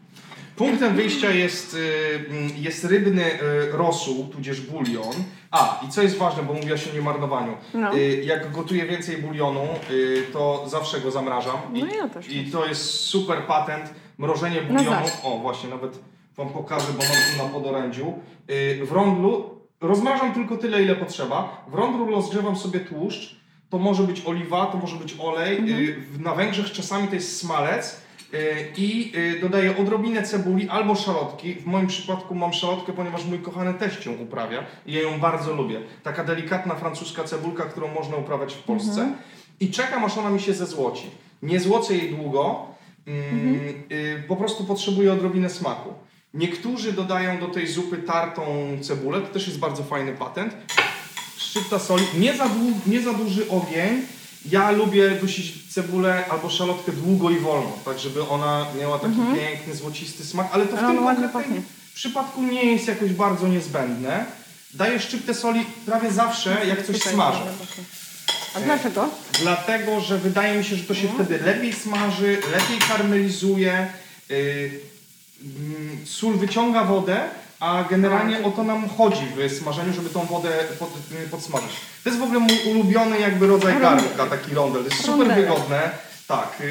Punktem 0.57 0.94
wyjścia 0.96 1.31
jest, 1.31 1.74
y, 1.74 1.79
mm, 2.31 2.50
jest 2.57 2.85
rybny 2.85 3.24
y, 3.24 3.38
rosół, 3.72 4.24
tudzież 4.29 4.61
bulion. 4.61 5.12
A, 5.50 5.81
i 5.88 5.90
co 5.90 6.03
jest 6.03 6.16
ważne, 6.16 6.42
bo 6.42 6.53
mówiłaś 6.53 6.88
o 6.88 6.92
niemarnowaniu. 6.94 7.57
No. 7.74 7.94
Y, 7.96 8.22
Jak 8.24 8.53
gotuję 8.53 8.87
więcej 8.87 9.16
bulionu, 9.16 9.66
to 10.33 10.64
zawsze 10.68 11.00
go 11.00 11.11
zamrażam. 11.11 11.57
I, 11.74 11.81
No 11.85 11.94
ja 11.94 12.09
też. 12.09 12.29
I 12.33 12.50
to 12.50 12.66
jest 12.66 12.90
super 12.90 13.42
patent. 13.46 13.94
Mrożenie 14.18 14.62
bulionu. 14.62 14.90
zawsze. 14.90 15.22
O, 15.22 15.38
właśnie, 15.38 15.68
nawet 15.70 15.98
Wam 16.37 16.48
pokażę, 16.48 16.87
bo 16.92 17.03
mam 17.05 17.12
tu 17.38 17.44
na 17.46 17.61
podorędziu. 17.61 18.12
W 18.85 18.92
rondlu 18.92 19.61
rozmrażam 19.81 20.35
tylko 20.35 20.57
tyle, 20.57 20.83
ile 20.83 20.96
potrzeba. 20.96 21.64
W 21.68 21.74
rondlu 21.74 22.07
rozgrzewam 22.11 22.57
sobie 22.57 22.81
tłuszcz. 22.81 23.39
To 23.70 23.78
może 23.78 24.02
być 24.02 24.22
oliwa, 24.26 24.66
to 24.66 24.78
może 24.78 24.96
być 24.96 25.14
olej. 25.18 25.59
Mhm. 25.59 25.78
Y, 25.80 25.96
Na 26.18 26.35
Węgrzech 26.35 26.72
czasami 26.72 27.09
to 27.09 27.14
jest 27.14 27.38
smalec. 27.38 28.00
Y, 28.35 28.38
I 28.76 29.12
y, 29.16 29.40
dodaję 29.40 29.76
odrobinę 29.76 30.22
cebuli 30.22 30.68
albo 30.68 30.94
szalotki. 30.94 31.54
W 31.54 31.66
moim 31.66 31.87
przypadku 31.87 32.35
mam 32.35 32.52
szalotkę, 32.52 32.92
ponieważ 32.92 33.24
mój 33.24 33.38
kochany 33.38 33.74
teść 33.74 34.06
ją 34.06 34.12
uprawia 34.12 34.64
i 34.87 34.92
ja 34.92 35.00
ją 35.02 35.20
bardzo 35.20 35.54
lubię. 35.54 35.80
Taka 36.02 36.24
delikatna 36.24 36.74
francuska 36.74 37.24
cebulka, 37.24 37.64
którą 37.64 37.88
można 37.88 38.16
uprawiać 38.16 38.54
w 38.54 38.62
Polsce. 38.62 39.12
I 39.61 39.70
czekam, 39.70 40.04
aż 40.04 40.18
ona 40.18 40.30
mi 40.30 40.40
się 40.40 40.52
zezłoci. 40.54 41.11
Nie 41.42 41.61
złocę 41.61 41.96
jej 41.96 42.14
długo, 42.16 42.66
mm, 43.06 43.61
y, 43.92 44.22
po 44.28 44.37
prostu 44.37 44.64
potrzebuję 44.64 45.12
odrobinę 45.12 45.50
smaku. 45.50 45.92
Niektórzy 46.35 46.92
dodają 46.92 47.40
do 47.40 47.48
tej 47.48 47.66
zupy 47.66 47.96
tartą 47.96 48.42
cebulę, 48.80 49.20
to 49.20 49.26
też 49.26 49.46
jest 49.46 49.59
bardzo 49.59 49.83
fajny 49.83 50.12
patent. 50.12 50.56
Szczypta 51.50 51.78
soli, 51.78 52.04
nie 52.18 52.36
za, 52.36 52.48
nie 52.86 53.00
za 53.00 53.12
duży 53.12 53.48
ogień. 53.48 54.06
Ja 54.46 54.70
lubię 54.70 55.10
dusić 55.10 55.74
cebulę 55.74 56.24
albo 56.30 56.50
szalotkę 56.50 56.92
długo 56.92 57.30
i 57.30 57.38
wolno, 57.38 57.72
tak 57.84 57.98
żeby 57.98 58.28
ona 58.28 58.66
miała 58.80 58.98
taki 58.98 59.16
piękny, 59.34 59.74
złocisty 59.74 60.24
smak, 60.24 60.48
ale 60.52 60.66
to 60.66 60.76
w 60.76 60.78
Ale 60.78 60.94
tym 60.94 61.04
konkretnym 61.04 61.62
przypadku 61.94 62.42
nie 62.42 62.64
jest 62.64 62.88
jakoś 62.88 63.12
bardzo 63.12 63.48
niezbędne. 63.48 64.26
Daję 64.74 65.00
szczyptę 65.00 65.34
soli 65.34 65.66
prawie 65.86 66.12
zawsze, 66.12 66.66
jak 66.66 66.86
coś 66.86 67.02
smażę. 67.02 67.42
A 68.54 68.60
dlaczego? 68.60 69.08
Dlatego, 69.40 70.00
że 70.00 70.18
wydaje 70.18 70.58
mi 70.58 70.64
się, 70.64 70.76
że 70.76 70.84
to 70.84 70.94
się 70.94 71.08
wtedy 71.08 71.38
lepiej 71.38 71.72
smaży, 71.72 72.38
lepiej 72.52 72.78
karmelizuje. 72.88 73.86
Yy, 74.28 74.70
mm, 75.42 76.06
sól 76.06 76.38
wyciąga 76.38 76.84
wodę, 76.84 77.28
a 77.60 77.84
generalnie 77.90 78.44
o 78.44 78.50
to 78.50 78.62
nam 78.62 78.88
chodzi 78.88 79.26
w 79.36 79.52
smażeniu, 79.58 79.92
żeby 79.92 80.10
tą 80.10 80.24
wodę 80.24 80.48
pod, 80.78 80.90
yy, 81.10 81.28
podsmażyć. 81.30 81.70
To 82.04 82.10
jest 82.10 82.20
w 82.20 82.24
ogóle 82.24 82.40
mój 82.40 82.58
ulubiony 82.70 83.20
jakby 83.20 83.46
rodzaj 83.46 83.80
garnka, 83.80 84.26
taki 84.26 84.54
rondel. 84.54 84.82
To 84.82 84.88
jest 84.88 85.00
super 85.04 85.18
Rondele. 85.18 85.42
wygodne 85.42 85.90
tak, 86.28 86.56
yy, 86.60 86.66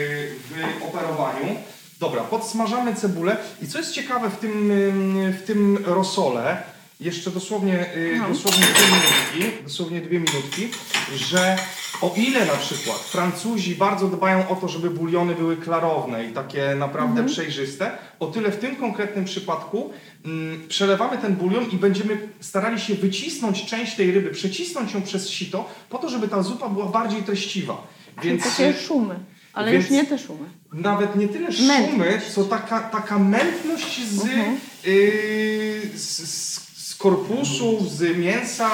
w 0.80 0.84
operowaniu. 0.84 1.56
Dobra, 1.99 2.23
podsmażamy 2.23 2.95
cebulę 2.95 3.38
i 3.62 3.67
co 3.67 3.78
jest 3.78 3.91
ciekawe 3.91 4.30
w 4.30 4.38
tym, 4.38 4.69
yy, 5.17 5.34
w 5.34 5.43
tym 5.43 5.84
rosole, 5.86 6.63
jeszcze 7.00 7.32
dosłownie, 7.32 7.86
yy, 7.96 8.18
No. 8.20 8.28
dosłownie 8.30 8.64
dwie 8.66 8.86
minutki, 8.86 9.64
dosłownie 9.64 10.02
dwie 10.02 10.20
minutki, 10.20 10.68
że 11.16 11.58
o 12.02 12.14
ile 12.18 12.46
na 12.46 12.54
przykład 12.56 12.98
Francuzi 13.00 13.76
bardzo 13.76 14.08
dbają 14.08 14.50
o 14.50 14.56
to, 14.56 14.68
żeby 14.68 14.90
buliony 14.90 15.36
były 15.36 15.58
klarowne 15.58 16.26
i 16.26 16.34
takie 16.34 16.76
naprawdę 16.76 17.26
przejrzyste, 17.26 17.92
o 18.20 18.28
tyle 18.28 18.52
w 18.52 18.58
tym 18.58 18.76
konkretnym 18.76 19.26
przypadku 19.26 19.94
mm, 20.26 20.68
przelewamy 20.68 21.18
ten 21.18 21.36
bulion 21.36 21.66
i 21.72 21.76
będziemy 21.76 22.18
starali 22.40 22.80
się 22.82 22.96
wycisnąć 22.96 23.66
część 23.66 23.96
tej 23.96 24.12
ryby, 24.12 24.30
przecisnąć 24.30 24.94
ją 24.94 25.02
przez 25.02 25.30
sito, 25.30 25.70
po 25.90 25.98
to, 25.98 26.10
żeby 26.10 26.28
ta 26.28 26.44
zupa 26.44 26.70
była 26.70 26.86
bardziej 26.86 27.24
treściwa. 27.24 27.88
Więc 28.24 28.44
takie 28.44 28.74
szumy. 28.74 29.16
Ale 29.54 29.72
więc- 29.72 29.84
już 29.86 29.92
nie 29.94 30.06
te 30.06 30.20
szumy. 30.20 30.46
nawet 30.74 31.16
nie 31.16 31.28
tyle 31.28 31.52
szumy, 31.52 31.68
Mętność. 31.68 32.26
co 32.26 32.44
taka, 32.44 32.80
taka 32.80 33.20
mętność 33.20 34.06
z, 34.08 34.22
Mhm. 34.24 34.58
y, 34.88 35.90
z, 35.96 36.30
z, 36.30 36.69
z 37.00 37.02
korpusu, 37.02 37.78
z 37.88 38.18
mięsa. 38.18 38.70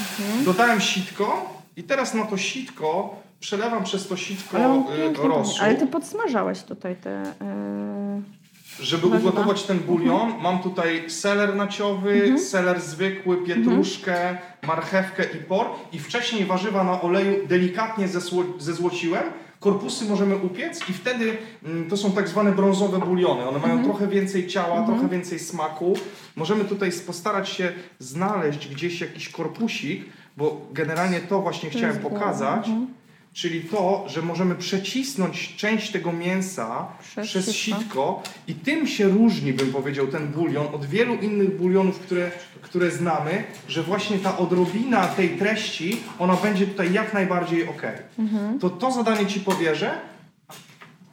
Mhm. 0.00 0.44
Dodałem 0.44 0.80
sitko 0.80 1.54
i 1.76 1.82
teraz 1.82 2.14
na 2.14 2.24
to 2.26 2.36
sitko 2.36 3.16
przelewam 3.40 3.84
przez 3.84 4.08
to 4.08 4.16
sitko 4.16 4.56
Ale 4.58 4.84
pięknie 4.96 5.28
rosół. 5.28 5.54
Ale 5.64 5.74
ty 5.74 5.86
podsmażałeś 5.86 6.62
tutaj 6.62 6.96
te... 6.96 7.22
Yy... 7.40 8.84
żeby 8.84 9.08
Warzywa. 9.08 9.30
ugotować 9.30 9.62
ten 9.62 9.78
bulion, 9.78 10.32
mam 10.42 10.58
tutaj 10.62 11.10
seler 11.10 11.56
naciowy, 11.56 12.12
Mhm. 12.12 12.38
seler 12.38 12.80
zwykły, 12.80 13.36
pietruszkę, 13.36 14.38
marchewkę 14.66 15.24
i 15.24 15.36
por. 15.36 15.66
I 15.92 15.98
wcześniej 15.98 16.44
warzywa 16.44 16.84
na 16.84 17.00
oleju 17.02 17.46
delikatnie 17.46 18.08
zesło- 18.08 18.58
zezłociłem. 18.60 19.24
Korpusy 19.60 20.04
możemy 20.04 20.36
upiec 20.36 20.88
i 20.88 20.92
wtedy 20.92 21.36
mm, 21.64 21.90
to 21.90 21.96
są 21.96 22.12
tak 22.12 22.28
zwane 22.28 22.52
brązowe 22.52 22.98
buliony. 22.98 23.40
One 23.48 23.56
Mhm. 23.56 23.72
mają 23.76 23.84
trochę 23.84 24.06
więcej 24.08 24.46
ciała, 24.46 24.86
trochę 24.86 25.08
więcej 25.08 25.38
smaku. 25.38 25.94
Możemy 26.36 26.64
tutaj 26.64 26.90
postarać 27.06 27.48
się 27.48 27.72
znaleźć 27.98 28.68
gdzieś 28.68 29.00
jakiś 29.00 29.28
korpusik, 29.28 30.04
bo 30.36 30.66
generalnie 30.72 31.20
to 31.20 31.40
właśnie 31.42 31.70
chciałem 31.70 31.88
jest 31.88 32.00
było, 32.00 32.10
pokazać. 32.10 32.66
mhm. 32.68 32.86
Czyli 33.32 33.60
to, 33.60 34.04
że 34.08 34.22
możemy 34.22 34.54
przecisnąć 34.54 35.56
część 35.56 35.90
tego 35.92 36.12
mięsa 36.12 36.86
Przez 37.00 37.28
przez, 37.28 37.54
sitko. 37.54 38.22
i 38.48 38.54
tym 38.54 38.86
się 38.86 39.08
różni, 39.08 39.52
bym 39.52 39.72
powiedział, 39.72 40.06
ten 40.06 40.28
bulion 40.28 40.66
od 40.74 40.86
wielu 40.86 41.14
innych 41.14 41.56
bulionów, 41.56 41.98
które, 42.00 42.30
które 42.62 42.90
znamy, 42.90 43.44
że 43.68 43.82
właśnie 43.82 44.18
ta 44.18 44.38
odrobina 44.38 45.06
tej 45.06 45.28
treści, 45.28 46.00
ona 46.18 46.36
będzie 46.36 46.66
tutaj 46.66 46.92
jak 46.92 47.14
najbardziej 47.14 47.68
ok. 47.68 47.82
Mhm. 48.18 48.58
To 48.58 48.70
to 48.70 48.90
zadanie 48.90 49.26
Ci 49.26 49.40
powierzę. 49.40 49.98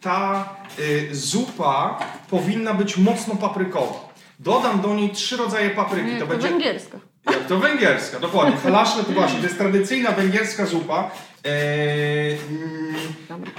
Ta 0.01 0.49
y, 0.79 1.15
zupa 1.15 1.99
powinna 2.29 2.73
być 2.73 2.97
mocno 2.97 3.35
paprykowa. 3.35 4.13
Dodam 4.39 4.81
do 4.81 4.95
niej 4.95 5.09
trzy 5.09 5.37
rodzaje 5.37 5.69
papryki. 5.69 6.09
Jak 6.09 6.19
to 6.19 6.25
to 6.25 6.31
będzie 6.31 6.49
węgierska. 6.49 6.99
Jak 7.31 7.47
to 7.47 7.57
węgierska, 7.57 8.19
dokładnie. 8.19 8.57
Halaszle 8.57 9.03
to 9.03 9.11
właśnie, 9.11 9.39
to 9.39 9.45
jest 9.45 9.57
tradycyjna 9.57 10.11
węgierska 10.11 10.65
zupa. 10.65 11.11
Eee, 11.43 12.37
mm. 12.49 12.87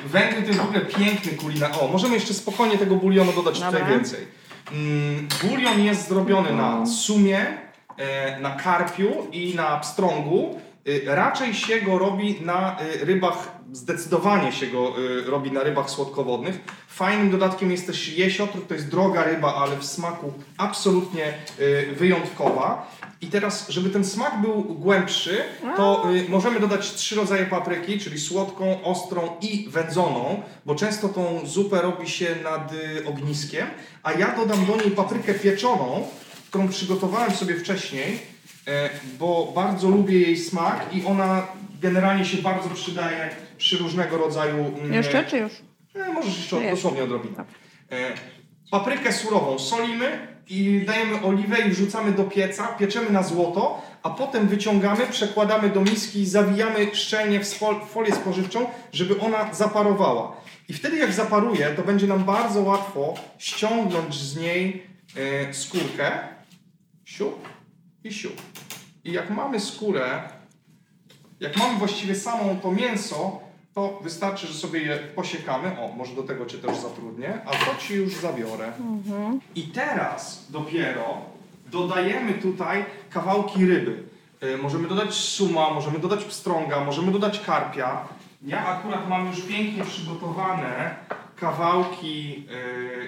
Węgry 0.07 0.43
to 0.43 0.49
jest 0.49 0.61
w 0.61 0.65
ogóle 0.65 0.81
piękny 0.81 1.33
kulina. 1.33 1.71
O, 1.81 1.89
możemy 1.89 2.15
jeszcze 2.15 2.35
spokojnie 2.35 2.79
tego 2.79 2.97
bulionu 2.97 3.33
dodać 3.33 3.61
Dobra. 3.61 3.81
tutaj 3.81 3.95
więcej. 3.95 4.27
Mm, 4.73 5.29
bulion 5.43 5.81
jest 5.81 6.09
zrobiony 6.09 6.53
na 6.53 6.87
sumie, 6.87 7.47
e, 7.97 8.41
na 8.41 8.51
karpiu 8.51 9.27
i 9.33 9.55
na 9.55 9.77
pstrągu. 9.77 10.61
E, 10.89 11.15
raczej 11.15 11.55
się 11.55 11.81
go 11.81 11.99
robi 11.99 12.41
na 12.41 12.79
e, 12.81 13.05
rybach, 13.05 13.59
zdecydowanie 13.73 14.53
się 14.53 14.67
go 14.67 14.89
e, 14.89 15.31
robi 15.31 15.53
na 15.53 15.63
rybach 15.63 15.91
słodkowodnych. 15.91 16.61
Fajnym 16.89 17.31
dodatkiem 17.31 17.71
jest 17.71 17.87
też 17.87 18.09
jesiotr, 18.09 18.59
to 18.69 18.75
jest 18.75 18.91
droga 18.91 19.25
ryba, 19.25 19.55
ale 19.55 19.77
w 19.77 19.85
smaku 19.85 20.33
absolutnie 20.59 21.35
wyjątkowa. 21.97 22.91
I 23.21 23.27
teraz, 23.27 23.69
żeby 23.69 23.91
ten 23.91 24.05
smak 24.05 24.41
był 24.41 24.63
głębszy, 24.63 25.39
to 25.77 26.05
y, 26.15 26.29
możemy 26.29 26.61
dodać 26.61 26.93
trzy 26.93 27.17
rodzaje 27.17 27.47
papryki, 27.47 27.99
czyli 28.01 28.21
słodką, 28.21 28.83
ostrą 28.83 29.37
i 29.41 29.69
wędzoną, 29.71 30.43
bo 30.67 30.75
często 30.75 31.09
tą 31.09 31.41
zupę 31.47 31.83
robi 31.83 32.09
się 32.09 32.37
nad 32.45 32.73
y, 32.73 33.07
ogniskiem, 33.07 33.67
a 34.03 34.13
ja 34.13 34.37
dodam 34.37 34.67
do 34.67 34.77
niej 34.77 34.91
paprykę 34.91 35.35
pieczoną, 35.35 36.07
którą 36.49 36.69
przygotowałem 36.69 37.31
sobie 37.31 37.55
wcześniej, 37.57 38.19
e, 38.69 38.91
bo 39.19 39.53
bardzo 39.55 39.89
lubię 39.89 40.19
jej 40.21 40.37
smak 40.37 40.87
i 40.95 41.05
ona 41.05 41.47
generalnie 41.83 42.25
się 42.25 42.43
bardzo 42.43 42.69
przydaje 42.69 43.31
przy 43.59 43.79
różnego 43.79 44.19
rodzaju... 44.19 44.57
mm, 44.79 44.93
Jeszcze 44.95 45.25
czy 45.25 45.39
już? 45.39 45.53
E, 45.95 46.13
możesz 46.13 46.37
jeszcze 46.39 46.57
Jeszcze. 46.57 46.71
dosłownie 46.71 47.05
odrobinę. 47.05 47.45
E, 47.93 47.97
paprykę 48.71 49.13
surową 49.13 49.59
solimy 49.59 50.39
i 50.49 50.83
dajemy 50.87 51.23
oliwę 51.23 51.59
i 51.59 51.71
wrzucamy 51.71 52.13
do 52.13 52.25
pieca, 52.25 52.67
pieczemy 52.67 53.11
na 53.11 53.23
złoto, 53.23 53.83
a 54.03 54.11
potem 54.11 54.49
wyciągamy, 54.49 55.07
przekładamy 55.07 55.71
do 55.71 55.81
miski 55.81 56.27
zawijamy 56.27 56.95
szczelnie 56.95 57.41
w 57.41 57.55
folię 57.91 58.15
spożywczą, 58.15 58.67
żeby 58.93 59.21
ona 59.21 59.55
zaparowała. 59.55 60.37
I 60.69 60.73
wtedy 60.73 60.97
jak 60.97 61.13
zaparuje, 61.13 61.71
to 61.71 61.83
będzie 61.83 62.07
nam 62.07 62.25
bardzo 62.25 62.63
łatwo 62.63 63.15
ściągnąć 63.39 64.15
z 64.15 64.37
niej 64.37 64.87
e, 65.17 65.55
skórkę, 65.55 66.19
siup 67.05 67.49
i 68.05 68.13
siup. 68.13 68.43
I 69.05 69.13
jak 69.13 69.31
mamy 69.31 69.61
skórę, 69.61 70.23
jak 71.41 71.57
mamy 71.57 71.79
właściwie 71.79 72.15
samą 72.15 72.61
to 72.63 72.73
mięso, 72.73 73.48
to 73.75 73.99
wystarczy, 74.03 74.47
że 74.47 74.55
sobie 74.55 74.81
je 74.81 74.97
posiekamy. 74.97 75.81
O, 75.81 75.89
może 75.97 76.15
do 76.15 76.23
tego 76.23 76.47
Cię 76.47 76.59
też 76.59 76.77
zatrudnię, 76.77 77.41
a 77.47 77.51
to 77.51 77.77
Ci 77.79 77.95
już 77.95 78.15
zabiorę. 78.15 78.73
I 79.55 79.63
teraz 79.63 80.47
dopiero 80.51 81.05
dodajemy 81.67 82.35
tutaj 82.35 82.85
kawałki 83.11 83.67
ryby. 83.67 84.03
Y, 84.43 84.59
Możemy 84.59 84.89
dodać 84.89 85.15
suma, 85.15 85.71
możemy 85.71 85.99
dodać 85.99 86.25
pstrąga, 86.25 86.85
możemy 86.85 87.13
dodać 87.13 87.41
karpia. 87.41 88.01
Ja 88.43 88.67
akurat 88.67 89.09
mam 89.09 89.27
już 89.27 89.41
pięknie 89.43 89.85
przygotowane 89.85 90.95
kawałki 91.37 92.45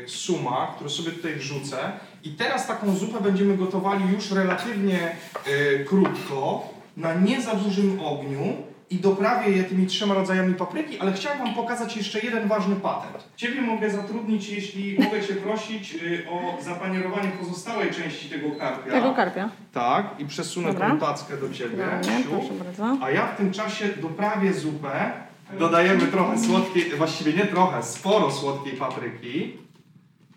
y, 0.04 0.08
suma, 0.08 0.72
które 0.74 0.90
sobie 0.90 1.10
tutaj 1.10 1.34
wrzucę. 1.34 1.76
I 2.24 2.30
teraz 2.30 2.66
taką 2.66 2.96
zupę 2.96 3.20
będziemy 3.20 3.56
gotowali 3.56 4.04
już 4.12 4.30
relatywnie 4.30 5.16
y, 5.48 5.84
krótko, 5.88 6.68
na 6.96 7.14
nie 7.14 7.42
za 7.42 7.54
dużym 7.54 8.00
ogniu 8.04 8.56
i 8.90 8.96
doprawię 8.96 9.50
je 9.52 9.64
tymi 9.64 9.86
trzema 9.86 10.14
rodzajami 10.14 10.54
papryki, 10.54 11.00
ale 11.00 11.12
chciałem 11.12 11.38
Wam 11.38 11.54
pokazać 11.54 11.96
jeszcze 11.96 12.20
jeden 12.20 12.48
ważny 12.48 12.76
patent. 12.76 13.24
Ciebie 13.36 13.62
mogę 13.62 13.90
zatrudnić, 13.90 14.48
jeśli 14.48 14.98
mogę 14.98 15.22
Cię 15.22 15.34
prosić 15.34 15.94
y, 15.94 16.26
o 16.30 16.62
zapanierowanie 16.62 17.28
pozostałej 17.28 17.90
części 17.90 18.28
tego 18.28 18.50
karpia. 18.50 18.90
Tego 18.90 19.14
karpia. 19.14 19.48
Tak, 19.72 20.06
i 20.18 20.26
przesunę 20.26 20.68
Dobra. 20.72 20.90
tą 20.90 20.98
tackę 20.98 21.36
do 21.36 21.50
Ciebie. 21.52 21.74
Idealnie, 21.74 22.22
Siu. 22.22 22.30
proszę 22.30 22.52
bardzo. 22.64 23.04
A 23.04 23.10
ja 23.10 23.26
w 23.26 23.36
tym 23.36 23.52
czasie 23.52 23.88
doprawię 24.02 24.52
zupę. 24.52 25.12
Dodajemy 25.58 26.06
trochę 26.06 26.38
słodkiej, 26.38 26.84
właściwie 26.96 27.32
nie 27.32 27.46
trochę, 27.46 27.82
sporo 27.82 28.30
słodkiej 28.30 28.72
papryki. 28.72 29.56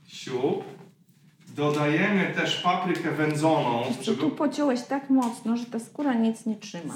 Siup. 0.08 0.64
Dodajemy 1.56 2.34
też 2.36 2.56
paprykę 2.62 3.12
wędzoną, 3.12 3.84
Czy 4.00 4.04
żeby 4.04 4.22
tu 4.22 4.30
pociąłeś 4.30 4.82
tak 4.82 5.10
mocno, 5.10 5.58
że 5.58 5.66
ta 5.66 5.80
skóra 5.80 6.14
nic 6.14 6.46
nie 6.46 6.56
trzyma. 6.56 6.94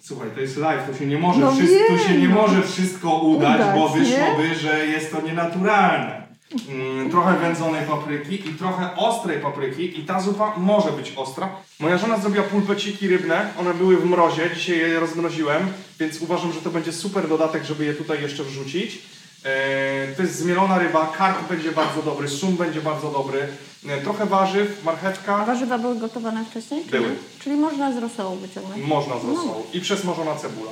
Słuchaj, 0.00 0.28
to 0.34 0.40
jest 0.40 0.56
live, 0.56 0.90
to 0.90 0.98
się 0.98 1.06
nie 1.06 1.18
może, 1.18 1.40
No 1.40 1.52
wszystko, 1.52 1.78
tu 1.96 1.98
się 1.98 2.18
nie 2.18 2.28
no. 2.28 2.34
może 2.34 2.62
wszystko 2.62 3.14
udać, 3.18 3.60
Udać, 3.60 3.74
bo 3.78 3.88
nie? 3.88 4.00
wyszłoby, 4.04 4.54
że 4.54 4.86
jest 4.86 5.12
to 5.12 5.20
nienaturalne. 5.20 6.20
Mm, 6.68 7.10
trochę 7.10 7.38
wędzonej 7.38 7.86
papryki 7.86 8.34
i 8.50 8.54
trochę 8.54 8.96
ostrej 8.96 9.40
papryki 9.40 10.00
i 10.00 10.04
ta 10.04 10.20
zupa 10.20 10.54
może 10.56 10.92
być 10.92 11.12
ostra. 11.16 11.48
Moja 11.80 11.98
żona 11.98 12.18
zrobiła 12.18 12.44
pulpeciki 12.44 13.08
rybne, 13.08 13.50
one 13.60 13.74
były 13.74 13.96
w 13.96 14.06
mrozie, 14.06 14.50
dzisiaj 14.54 14.78
je 14.78 15.00
rozmroziłem, 15.00 15.62
więc 16.00 16.20
uważam, 16.20 16.52
że 16.52 16.60
to 16.60 16.70
będzie 16.70 16.92
super 16.92 17.28
dodatek, 17.28 17.64
żeby 17.64 17.84
je 17.84 17.94
tutaj 17.94 18.22
jeszcze 18.22 18.44
wrzucić. 18.44 18.98
Eee, 19.44 20.14
to 20.16 20.22
jest 20.22 20.34
zmielona 20.38 20.78
ryba, 20.78 21.12
karp 21.18 21.48
będzie 21.48 21.72
bardzo 21.72 22.02
dobry, 22.02 22.28
sum 22.28 22.56
będzie 22.56 22.80
bardzo 22.80 23.10
dobry, 23.10 23.48
e, 23.88 24.00
trochę 24.00 24.26
warzyw, 24.26 24.84
marchewka, 24.84 25.44
warzywa 25.44 25.78
były 25.78 25.96
gotowane 25.96 26.44
wcześniej? 26.44 26.84
Były. 26.84 27.08
Czyli 27.38 27.56
można 27.56 27.92
z 27.92 27.96
rosołu 27.96 28.36
wyciągnąć. 28.36 28.82
Można 28.84 29.18
z 29.18 29.24
rosołu. 29.24 29.66
I 29.72 29.80
przesmażona 29.80 30.36
cebula. 30.36 30.70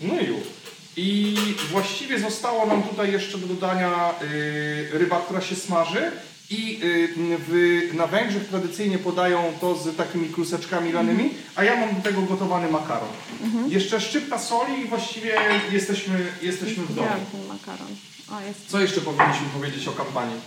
No 0.00 0.20
i 0.20 0.26
już. 0.26 0.40
I 0.96 1.36
właściwie 1.70 2.18
zostało 2.18 2.66
nam 2.66 2.82
tutaj 2.82 3.12
jeszcze 3.12 3.38
do 3.38 3.46
dodania 3.46 4.14
y, 4.22 4.88
ryba, 4.92 5.20
która 5.20 5.40
się 5.40 5.56
smaży. 5.56 6.12
I 6.50 6.80
y, 6.84 7.38
w, 7.48 7.94
na 7.94 8.06
Węgrzech 8.06 8.48
tradycyjnie 8.48 8.98
podają 8.98 9.52
to 9.60 9.74
z 9.74 9.96
takimi 9.96 10.28
kluseczkami 10.28 10.92
lanymi, 10.92 11.30
a 11.56 11.64
ja 11.64 11.76
mam 11.76 11.94
do 11.94 12.02
tego 12.02 12.22
gotowany 12.22 12.70
makaron. 12.70 13.08
Jeszcze 13.68 14.00
szczypta 14.00 14.38
soli 14.38 14.80
i 14.80 14.88
właściwie 14.88 15.38
jesteśmy, 15.72 16.32
jesteśmy 16.42 16.84
w 16.84 16.94
domu. 16.94 17.08
Makaron. 17.48 17.88
O, 18.32 18.40
jest 18.40 18.66
Co 18.66 18.80
jeszcze 18.80 19.00
powinniśmy 19.00 19.46
powiedzieć 19.54 19.88
o 19.88 19.92
kampanii? 19.92 20.40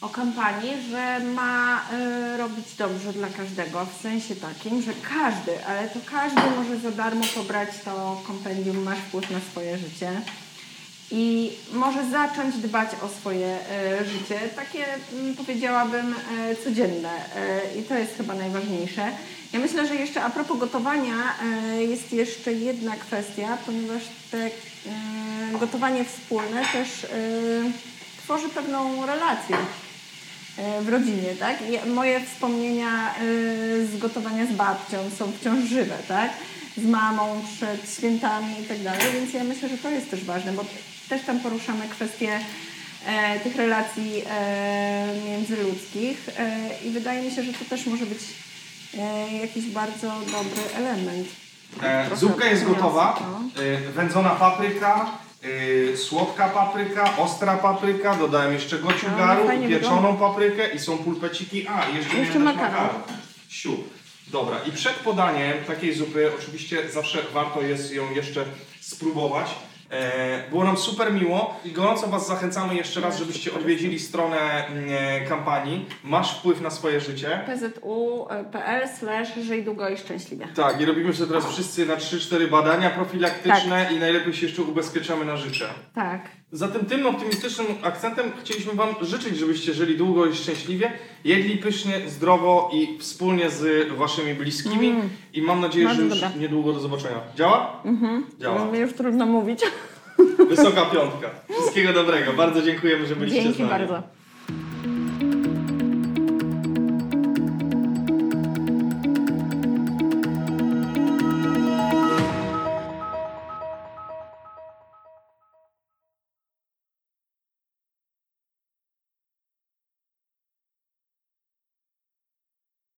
o 0.00 0.08
kampanii, 0.08 0.72
że 0.90 1.20
ma 1.20 1.82
y, 2.34 2.36
robić 2.36 2.66
dobrze 2.78 3.12
dla 3.12 3.28
każdego, 3.28 3.86
w 3.86 4.02
sensie 4.02 4.36
takim, 4.36 4.82
że 4.82 4.92
każdy, 4.92 5.66
ale 5.66 5.88
to 5.88 5.98
każdy 6.10 6.40
może 6.56 6.78
za 6.78 6.90
darmo 6.90 7.24
pobrać 7.34 7.68
to 7.84 8.22
kompendium 8.26 8.82
Masz 8.82 8.98
wpływ 8.98 9.30
na 9.30 9.40
swoje 9.40 9.78
życie 9.78 10.22
i 11.10 11.50
może 11.72 12.10
zacząć 12.10 12.56
dbać 12.56 12.90
o 13.02 13.08
swoje 13.08 13.58
y, 14.00 14.04
życie, 14.04 14.40
takie 14.56 14.84
mm, 15.12 15.36
powiedziałabym 15.36 16.12
y, 16.12 16.16
codzienne 16.64 17.14
y, 17.14 17.78
i 17.80 17.82
to 17.82 17.94
jest 17.94 18.16
chyba 18.16 18.34
najważniejsze. 18.34 19.10
Ja 19.52 19.58
myślę, 19.58 19.86
że 19.86 19.94
jeszcze 19.94 20.22
a 20.22 20.30
propos 20.30 20.58
gotowania 20.58 21.34
jest 21.78 22.12
jeszcze 22.12 22.52
jedna 22.52 22.96
kwestia, 22.96 23.58
ponieważ 23.66 24.02
te 24.30 24.50
gotowanie 25.60 26.04
wspólne 26.04 26.64
też 26.72 27.06
tworzy 28.30 28.48
pewną 28.48 29.06
relację 29.06 29.56
e, 30.58 30.82
w 30.82 30.88
rodzinie, 30.88 31.34
tak? 31.38 31.56
Moje 31.86 32.20
wspomnienia 32.26 33.14
e, 33.14 33.20
z 33.86 33.98
gotowania 33.98 34.46
z 34.46 34.52
babcią 34.52 34.96
są 35.18 35.32
wciąż 35.32 35.64
żywe, 35.64 35.96
tak? 36.08 36.30
Z 36.76 36.84
mamą 36.84 37.42
przed 37.56 37.94
świętami 37.96 38.60
i 38.60 38.64
tak 38.64 38.82
dalej, 38.82 39.00
więc 39.14 39.32
ja 39.32 39.44
myślę, 39.44 39.68
że 39.68 39.78
to 39.78 39.90
jest 39.90 40.10
też 40.10 40.24
ważne, 40.24 40.52
bo 40.52 40.64
też 41.10 41.22
tam 41.22 41.40
poruszamy 41.40 41.88
kwestie 41.88 42.40
e, 43.06 43.40
tych 43.40 43.56
relacji 43.56 44.22
e, 44.30 45.06
międzyludzkich 45.26 46.28
e, 46.38 46.68
i 46.84 46.90
wydaje 46.90 47.22
mi 47.22 47.30
się, 47.34 47.42
że 47.42 47.52
to 47.52 47.64
też 47.64 47.86
może 47.86 48.06
być 48.06 48.18
e, 48.98 49.36
jakiś 49.36 49.66
bardzo 49.66 50.06
dobry 50.08 50.62
element. 50.76 51.28
E, 51.82 52.16
zupka 52.16 52.46
jest 52.46 52.64
gotowa. 52.64 53.20
no. 53.32 53.62
E, 53.62 53.80
wędzona 53.80 54.30
papryka, 54.30 55.18
Yy, 55.88 55.96
słodka 55.96 56.48
papryka, 56.48 57.16
ostra 57.16 57.56
papryka, 57.56 58.14
dodałem 58.14 58.52
jeszcze 58.52 58.78
gociugaru, 58.78 59.44
No, 59.62 59.68
pieczoną 59.68 60.16
paprykę 60.16 60.70
i 60.74 60.78
są 60.78 60.98
pulpeciki. 60.98 61.66
A, 61.68 61.88
jeszcze, 61.88 62.16
Jeszcze 62.16 62.38
makaron. 62.38 62.88
Siu. 63.48 63.76
Dobra, 64.28 64.56
i 64.68 64.72
przed 64.72 64.92
podaniem 64.92 65.64
takiej 65.66 65.94
zupy 65.94 66.32
oczywiście 66.38 66.90
zawsze 66.90 67.18
warto 67.34 67.62
jest 67.62 67.92
ją 67.92 68.10
jeszcze 68.10 68.44
spróbować. 68.80 69.46
E, 69.90 70.48
było 70.50 70.64
nam 70.64 70.76
super 70.76 71.12
miło 71.12 71.60
i 71.64 71.72
gorąco 71.72 72.06
Was 72.06 72.26
zachęcamy 72.26 72.74
jeszcze 72.74 73.00
raz, 73.00 73.18
żebyście 73.18 73.54
odwiedzili 73.54 73.98
stronę 73.98 74.66
mm, 74.66 75.28
kampanii 75.28 75.86
Masz 76.04 76.38
wpływ 76.38 76.60
na 76.60 76.70
swoje 76.70 77.00
życie. 77.00 77.40
pzu.pl 77.46 78.88
slash 78.98 79.34
żyj 79.34 79.64
długo 79.64 79.88
i 79.88 79.96
szczęśliwie. 79.96 80.48
Tak, 80.54 80.80
i 80.80 80.84
robimy 80.84 81.12
sobie 81.14 81.28
teraz 81.28 81.46
wszyscy 81.52 81.86
na 81.86 81.96
3-4 81.96 82.50
badania 82.50 82.90
profilaktyczne 82.90 83.88
i 83.92 83.98
najlepiej 83.98 84.34
się 84.34 84.46
jeszcze 84.46 84.62
ubezpieczamy 84.62 85.24
na 85.24 85.36
życie. 85.36 85.64
Tak. 85.94 86.39
Zatem 86.52 86.86
tym 86.86 87.06
optymistycznym 87.06 87.66
akcentem 87.82 88.32
chcieliśmy 88.40 88.72
Wam 88.72 88.88
życzyć, 89.02 89.36
żebyście 89.38 89.74
żyli 89.74 89.96
długo 89.96 90.26
i 90.26 90.34
szczęśliwie, 90.34 90.92
jedli 91.24 91.56
pysznie, 91.56 92.00
zdrowo 92.08 92.70
i 92.74 92.98
wspólnie 92.98 93.50
z 93.50 93.88
Waszymi 93.92 94.34
bliskimi. 94.34 94.94
I 95.34 95.42
mam 95.42 95.60
nadzieję, 95.60 95.84
Bardzo 95.86 96.02
że 96.02 96.08
już 96.08 96.20
dobre. 96.20 96.38
niedługo 96.40 96.72
do 96.72 96.80
zobaczenia. 96.80 97.20
Działa? 97.36 97.82
Mhm. 97.84 98.26
Działa. 98.40 98.64
Mi 98.64 98.78
już 98.78 98.92
trudno 98.92 99.26
mówić. 99.26 99.60
Wysoka 100.48 100.84
piątka. 100.84 101.30
Wszystkiego 101.52 101.92
dobrego. 101.92 102.32
Bardzo 102.32 102.62
dziękujemy, 102.62 103.06
że 103.06 103.16
byliście 103.16 103.40
z 103.40 103.44
Dzięki 103.44 103.58
nami. 103.62 103.70
bardzo. 103.70 104.02